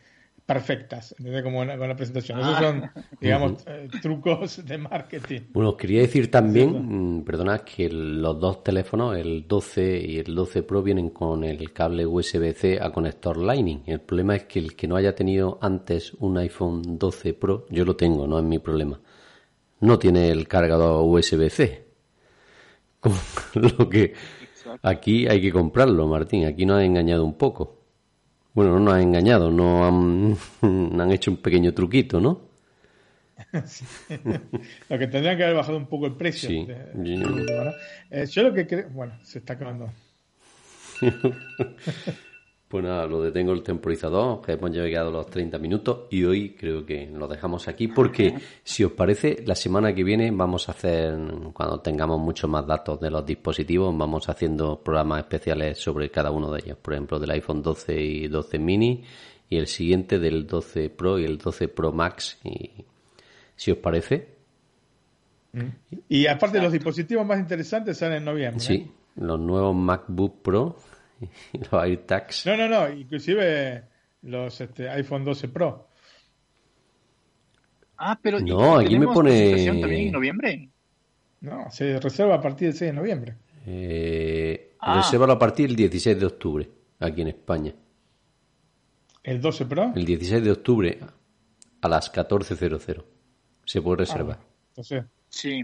perfectas, 0.45 1.15
¿entendés? 1.17 1.43
Como 1.43 1.59
con 1.59 1.67
la 1.67 1.95
presentación. 1.95 2.39
Esos 2.39 2.57
son, 2.57 2.83
ah. 2.83 2.93
digamos, 3.21 3.63
eh, 3.65 3.87
trucos 4.01 4.65
de 4.65 4.77
marketing. 4.77 5.41
Bueno, 5.51 5.77
quería 5.77 6.01
decir 6.01 6.29
también, 6.29 7.19
mm, 7.19 7.23
perdona, 7.23 7.59
que 7.59 7.89
los 7.89 8.39
dos 8.39 8.63
teléfonos, 8.63 9.17
el 9.17 9.47
12 9.47 10.01
y 10.05 10.17
el 10.19 10.35
12 10.35 10.63
Pro, 10.63 10.83
vienen 10.83 11.09
con 11.11 11.43
el 11.43 11.71
cable 11.71 12.05
USB-C 12.05 12.79
a 12.81 12.91
conector 12.91 13.37
Lightning. 13.37 13.83
El 13.85 14.01
problema 14.01 14.35
es 14.35 14.43
que 14.43 14.59
el 14.59 14.75
que 14.75 14.87
no 14.87 14.95
haya 14.95 15.15
tenido 15.15 15.57
antes 15.61 16.13
un 16.15 16.37
iPhone 16.37 16.97
12 16.99 17.33
Pro, 17.33 17.65
yo 17.69 17.85
lo 17.85 17.95
tengo, 17.95 18.27
no 18.27 18.37
es 18.37 18.45
mi 18.45 18.59
problema, 18.59 18.99
no 19.79 19.97
tiene 19.97 20.29
el 20.29 20.47
cargador 20.47 21.03
USB-C. 21.05 21.83
Lo 23.55 23.89
que 23.89 24.13
aquí 24.81 25.27
hay 25.27 25.41
que 25.41 25.51
comprarlo, 25.51 26.07
Martín. 26.07 26.45
Aquí 26.45 26.65
nos 26.65 26.77
ha 26.77 26.85
engañado 26.85 27.25
un 27.25 27.37
poco. 27.37 27.82
Bueno, 28.53 28.73
no 28.73 28.79
nos 28.79 28.93
han 28.93 29.01
engañado, 29.01 29.49
no 29.51 29.85
han, 29.85 30.37
han 31.01 31.11
hecho 31.11 31.31
un 31.31 31.37
pequeño 31.37 31.73
truquito, 31.73 32.21
¿no? 32.21 32.53
lo 34.89 34.99
que 34.99 35.07
tendrían 35.07 35.37
que 35.37 35.43
haber 35.43 35.55
bajado 35.55 35.77
un 35.77 35.87
poco 35.87 36.05
el 36.05 36.15
precio. 36.15 36.49
Sí. 36.49 36.67
Eh, 36.69 38.25
yo 38.27 38.43
lo 38.43 38.53
que 38.53 38.67
creo. 38.67 38.89
Bueno, 38.89 39.13
se 39.23 39.39
está 39.39 39.53
acabando. 39.53 39.91
Pues 42.73 42.85
nada, 42.85 43.05
lo 43.05 43.21
detengo 43.21 43.53
el 43.53 43.61
temporizador, 43.61 44.41
que 44.41 44.53
hemos 44.53 44.71
llegado 44.71 45.09
a 45.09 45.11
los 45.11 45.27
30 45.27 45.59
minutos 45.59 46.07
y 46.09 46.23
hoy 46.23 46.55
creo 46.55 46.83
que 46.83 47.05
lo 47.05 47.27
dejamos 47.27 47.67
aquí 47.67 47.87
porque, 47.87 48.33
si 48.63 48.83
os 48.83 48.93
parece, 48.93 49.43
la 49.45 49.53
semana 49.53 49.93
que 49.93 50.03
viene 50.03 50.31
vamos 50.31 50.67
a 50.67 50.71
hacer, 50.71 51.13
cuando 51.53 51.81
tengamos 51.81 52.19
muchos 52.19 52.49
más 52.49 52.65
datos 52.65 52.99
de 52.99 53.11
los 53.11 53.23
dispositivos, 53.27 53.95
vamos 53.95 54.27
haciendo 54.27 54.81
programas 54.81 55.19
especiales 55.19 55.77
sobre 55.77 56.09
cada 56.09 56.31
uno 56.31 56.51
de 56.51 56.61
ellos. 56.65 56.77
Por 56.81 56.95
ejemplo, 56.95 57.19
del 57.19 57.29
iPhone 57.29 57.61
12 57.61 58.01
y 58.01 58.27
12 58.27 58.57
mini 58.57 59.03
y 59.49 59.57
el 59.57 59.67
siguiente 59.67 60.17
del 60.17 60.47
12 60.47 60.89
Pro 60.89 61.19
y 61.19 61.25
el 61.25 61.37
12 61.37 61.67
Pro 61.67 61.91
Max. 61.91 62.39
Y, 62.43 62.71
si 63.55 63.69
os 63.69 63.77
parece. 63.77 64.29
Y 66.09 66.25
aparte, 66.25 66.59
los 66.59 66.71
dispositivos 66.71 67.23
más 67.23 67.37
interesantes 67.37 67.99
salen 67.99 68.17
en 68.17 68.25
noviembre. 68.25 68.59
Sí, 68.59 68.73
¿eh? 68.73 68.91
los 69.17 69.39
nuevos 69.39 69.75
MacBook 69.75 70.41
Pro 70.41 70.75
los 71.53 71.73
AirTags. 71.73 72.45
No, 72.45 72.57
no, 72.57 72.67
no, 72.67 72.91
inclusive 72.91 73.83
los 74.23 74.59
este, 74.61 74.89
iPhone 74.89 75.23
12 75.23 75.47
Pro. 75.49 75.87
Ah, 77.97 78.19
pero 78.21 78.39
no, 78.39 78.77
aquí 78.77 78.97
me 78.97 79.07
pone 79.07 79.65
también 79.65 80.07
en 80.07 80.11
noviembre. 80.11 80.69
No, 81.41 81.69
se 81.71 81.99
reserva 81.99 82.35
a 82.35 82.41
partir 82.41 82.69
del 82.69 82.77
6 82.77 82.91
de 82.91 82.95
noviembre. 82.95 83.35
Eh, 83.65 84.75
ah. 84.79 84.97
Reserva 84.97 85.31
a 85.31 85.39
partir 85.39 85.67
del 85.67 85.75
16 85.75 86.19
de 86.19 86.25
octubre, 86.25 86.69
aquí 86.99 87.21
en 87.21 87.27
España. 87.29 87.73
¿El 89.23 89.39
12 89.39 89.65
Pro? 89.65 89.93
El 89.95 90.05
16 90.05 90.43
de 90.43 90.51
octubre 90.51 90.99
a 91.81 91.87
las 91.87 92.11
14.00. 92.11 93.03
Se 93.65 93.81
puede 93.81 93.97
reservar. 93.97 94.39
Ah, 94.77 94.81
Sí. 95.29 95.63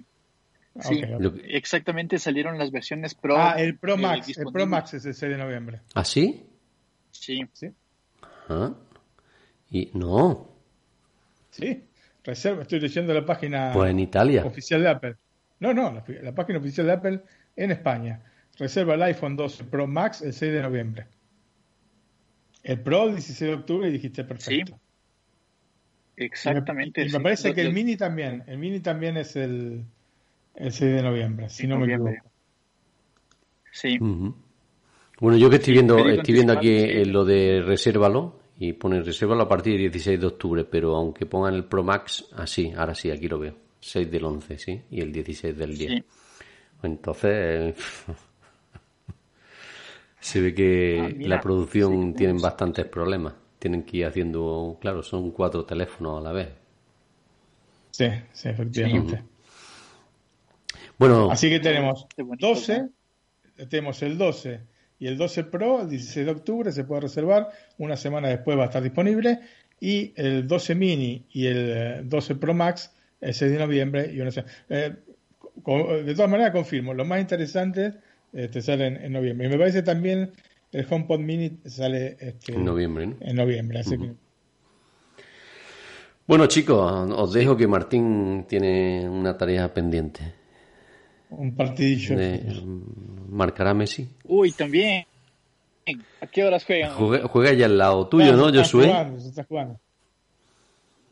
Sí, 0.81 1.01
exactamente 1.45 2.19
salieron 2.19 2.57
las 2.57 2.71
versiones 2.71 3.15
Pro. 3.15 3.35
Ah, 3.37 3.55
el 3.57 3.77
Pro 3.77 3.97
Max. 3.97 4.37
El 4.37 4.51
Pro 4.51 4.65
Max 4.65 4.93
es 4.93 5.05
el 5.05 5.13
6 5.13 5.31
de 5.31 5.37
noviembre. 5.37 5.81
¿Ah, 5.95 6.05
sí? 6.05 6.45
Sí. 7.11 7.41
Sí. 7.53 7.69
Ah. 8.49 8.73
Y 9.71 9.89
no. 9.93 10.49
Sí. 11.51 11.83
Reserva, 12.23 12.61
estoy 12.61 12.79
leyendo 12.79 13.13
la 13.13 13.25
página 13.25 13.71
pues 13.73 13.91
en 13.91 13.99
Italia. 13.99 14.45
oficial 14.45 14.81
de 14.81 14.89
Apple. 14.89 15.15
No, 15.59 15.73
no, 15.73 16.03
la, 16.21 16.33
página 16.33 16.59
oficial 16.59 16.87
de 16.87 16.93
Apple 16.93 17.21
en 17.55 17.71
España. 17.71 18.21
Reserva 18.57 18.93
el 18.93 19.03
iPhone 19.03 19.35
12 19.35 19.63
Pro 19.65 19.87
Max 19.87 20.21
el 20.21 20.33
6 20.33 20.53
de 20.53 20.61
noviembre. 20.61 21.07
El 22.63 22.81
Pro 22.81 23.07
el 23.07 23.15
16 23.15 23.39
de 23.39 23.55
octubre 23.55 23.89
y 23.89 23.91
dijiste 23.91 24.23
perfecto. 24.23 24.73
Sí. 24.73 24.81
Exactamente. 26.25 27.05
Y 27.05 27.09
me, 27.11 27.19
parece 27.21 27.53
que 27.53 27.61
el 27.61 27.73
Mini 27.73 27.95
también. 27.95 28.43
El 28.47 28.57
Mini 28.57 28.81
también 28.81 29.15
es 29.17 29.35
el 29.37 29.85
el 30.59 30.71
6 30.71 30.95
de 30.95 31.01
noviembre, 31.01 31.49
si 31.49 31.65
no 31.65 31.79
me 31.79 31.85
equivoco. 31.85 32.11
Sí. 33.71 33.97
Bueno, 33.99 35.37
yo 35.37 35.49
que 35.49 35.55
estoy 35.55 35.73
viendo, 35.73 35.97
estoy 35.97 36.33
viendo 36.33 36.53
aquí 36.53 36.69
eh, 36.69 37.05
lo 37.05 37.23
de 37.23 37.63
resérvalo 37.65 38.39
y 38.57 38.73
pone 38.73 39.01
resérvalo 39.01 39.43
a 39.43 39.47
partir 39.47 39.73
del 39.73 39.83
16 39.83 40.19
de 40.19 40.27
octubre, 40.27 40.65
pero 40.65 40.95
aunque 40.95 41.25
pongan 41.25 41.53
el 41.53 41.63
Pro 41.63 41.83
Max, 41.83 42.27
así, 42.35 42.73
ahora 42.75 42.93
sí, 42.93 43.09
aquí 43.09 43.27
lo 43.27 43.39
veo. 43.39 43.55
6 43.79 44.11
del 44.11 44.25
11, 44.25 44.57
¿sí? 44.57 44.81
Y 44.91 44.99
el 44.99 45.13
16 45.13 45.57
del 45.57 45.77
10. 45.77 46.03
Entonces, 46.83 47.75
se 50.19 50.41
ve 50.41 50.53
que 50.53 50.99
ah, 51.01 51.09
la 51.19 51.39
producción 51.39 52.13
tienen 52.13 52.37
bastantes 52.37 52.85
problemas. 52.85 53.33
Tienen 53.57 53.83
que 53.83 53.97
ir 53.97 54.05
haciendo, 54.05 54.77
claro, 54.81 55.03
son 55.03 55.31
cuatro 55.31 55.63
teléfonos 55.63 56.19
a 56.19 56.21
la 56.21 56.33
vez. 56.33 56.49
Sí, 57.91 58.07
sí, 58.33 58.49
efectivamente. 58.49 59.23
Bueno, 60.99 61.31
así 61.31 61.49
que 61.49 61.61
tenemos 61.61 62.05
12, 62.17 62.89
tenemos 63.69 64.03
el 64.03 64.17
12 64.17 64.59
y 64.99 65.07
el 65.07 65.17
12 65.17 65.45
Pro, 65.45 65.81
el 65.81 65.89
16 65.89 66.25
de 66.25 66.31
octubre 66.33 66.71
se 66.73 66.83
puede 66.83 67.01
reservar, 67.01 67.49
una 67.77 67.95
semana 67.95 68.27
después 68.27 68.57
va 68.57 68.63
a 68.63 68.65
estar 68.65 68.83
disponible, 68.83 69.39
y 69.79 70.11
el 70.17 70.45
12 70.45 70.75
mini 70.75 71.25
y 71.31 71.47
el 71.47 72.09
12 72.09 72.35
Pro 72.35 72.53
Max 72.53 72.93
el 73.21 73.33
6 73.33 73.49
de 73.53 73.59
noviembre. 73.59 74.11
Y 74.13 74.19
una 74.19 74.31
eh, 74.67 74.93
de 76.05 76.15
todas 76.15 76.29
maneras, 76.29 76.51
confirmo, 76.51 76.93
los 76.93 77.07
más 77.07 77.21
interesantes 77.21 77.95
eh, 78.33 78.49
te 78.49 78.61
salen 78.61 78.97
en 78.97 79.13
noviembre. 79.13 79.47
Y 79.47 79.49
me 79.49 79.57
parece 79.57 79.81
también 79.83 80.33
el 80.73 80.85
HomePod 80.89 81.19
mini 81.19 81.59
sale 81.65 82.17
este, 82.19 82.55
en 82.55 82.65
noviembre. 82.65 83.15
En 83.21 83.37
noviembre, 83.37 83.79
así 83.79 83.97
que... 83.97 84.11
Bueno 86.27 86.45
chicos, 86.47 87.09
os 87.09 87.33
dejo 87.33 87.55
que 87.55 87.67
Martín 87.67 88.45
tiene 88.47 89.09
una 89.09 89.37
tarea 89.37 89.73
pendiente 89.73 90.38
un 91.29 91.55
partidillo. 91.55 92.15
¿Marcará 93.29 93.73
Messi? 93.73 94.07
Uy, 94.25 94.51
también. 94.51 95.05
¿A 96.21 96.27
qué 96.27 96.43
horas 96.43 96.65
juegan? 96.65 96.91
Juega, 96.93 97.53
ya 97.53 97.65
al 97.65 97.77
lado 97.77 98.07
tuyo, 98.07 98.35
¿no, 98.35 98.53
Josué? 98.53 98.91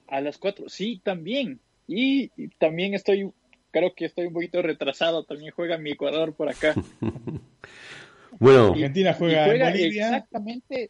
A 0.08 0.21
las 0.21 0.38
cuatro, 0.38 0.69
sí, 0.69 1.01
también. 1.03 1.60
Y, 1.88 2.30
también 2.58 2.93
estoy, 2.93 3.32
creo 3.71 3.93
que 3.95 4.06
estoy 4.06 4.27
un 4.27 4.34
poquito 4.34 4.62
retrasado. 4.62 5.23
También 5.23 5.51
juega 5.56 5.77
mi 5.77 5.91
Ecuador 5.91 6.34
por 6.34 6.49
acá. 6.49 6.73
bueno, 8.39 8.71
Argentina 8.71 9.13
juega, 9.13 9.53
en 9.53 9.71
Bolivia. 9.71 10.08
Exactamente. 10.08 10.89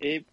Eh, 0.00 0.24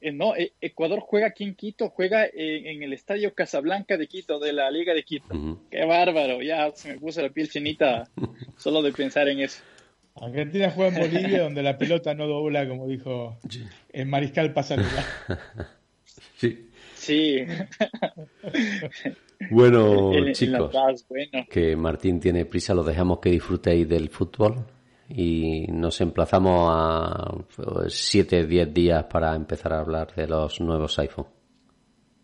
eh, 0.00 0.12
no, 0.12 0.34
eh, 0.36 0.52
Ecuador 0.60 1.00
juega 1.00 1.28
aquí 1.28 1.44
en 1.44 1.54
Quito, 1.54 1.90
juega 1.90 2.26
en 2.32 2.82
el 2.82 2.92
Estadio 2.92 3.34
Casablanca 3.34 3.96
de 3.96 4.06
Quito, 4.06 4.38
de 4.38 4.52
la 4.52 4.70
Liga 4.70 4.94
de 4.94 5.04
Quito. 5.04 5.58
Qué 5.70 5.84
bárbaro, 5.84 6.42
ya 6.42 6.70
se 6.74 6.92
me 6.92 6.98
puso 6.98 7.22
la 7.22 7.30
piel 7.30 7.48
chinita 7.48 8.08
solo 8.56 8.82
de 8.82 8.92
pensar 8.92 9.28
en 9.28 9.40
eso. 9.40 9.62
Argentina 10.14 10.70
juega 10.70 10.96
en 10.96 11.10
Bolivia, 11.10 11.42
donde 11.42 11.62
la 11.62 11.76
pelota 11.76 12.14
no 12.14 12.26
dobla, 12.26 12.66
como 12.66 12.88
dijo 12.88 13.38
el 13.92 14.06
mariscal 14.06 14.52
Pasarela. 14.52 15.04
Sí. 16.36 16.68
Sí. 16.94 17.38
Bueno, 19.50 20.12
chicos, 20.32 20.74
que 21.50 21.76
Martín 21.76 22.20
tiene 22.20 22.46
prisa, 22.46 22.72
lo 22.72 22.82
dejamos 22.82 23.18
que 23.18 23.28
disfrutéis 23.28 23.86
del 23.86 24.08
fútbol 24.08 24.64
y 25.08 25.66
nos 25.68 26.00
emplazamos 26.00 26.68
a 26.72 27.34
7, 27.88 28.46
10 28.46 28.74
días 28.74 29.04
para 29.04 29.34
empezar 29.34 29.72
a 29.72 29.80
hablar 29.80 30.14
de 30.14 30.26
los 30.26 30.60
nuevos 30.60 30.98
iPhone. 30.98 31.26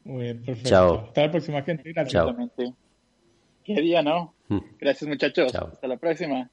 Muy 0.05 0.23
bien, 0.23 0.45
perfecto. 0.45 0.71
Chao. 0.71 0.99
Hasta 1.07 1.23
la 1.23 1.31
próxima, 1.31 1.63
gente. 1.63 1.93
Gracias. 1.93 2.13
Chao. 2.13 2.75
¿Qué 3.65 3.81
día, 3.81 4.03
no? 4.03 4.35
Hmm. 4.49 4.59
Gracias, 4.81 5.09
muchachos. 5.09 5.55
Hasta 5.55 5.87
la 5.87 5.97
próxima. 5.97 6.51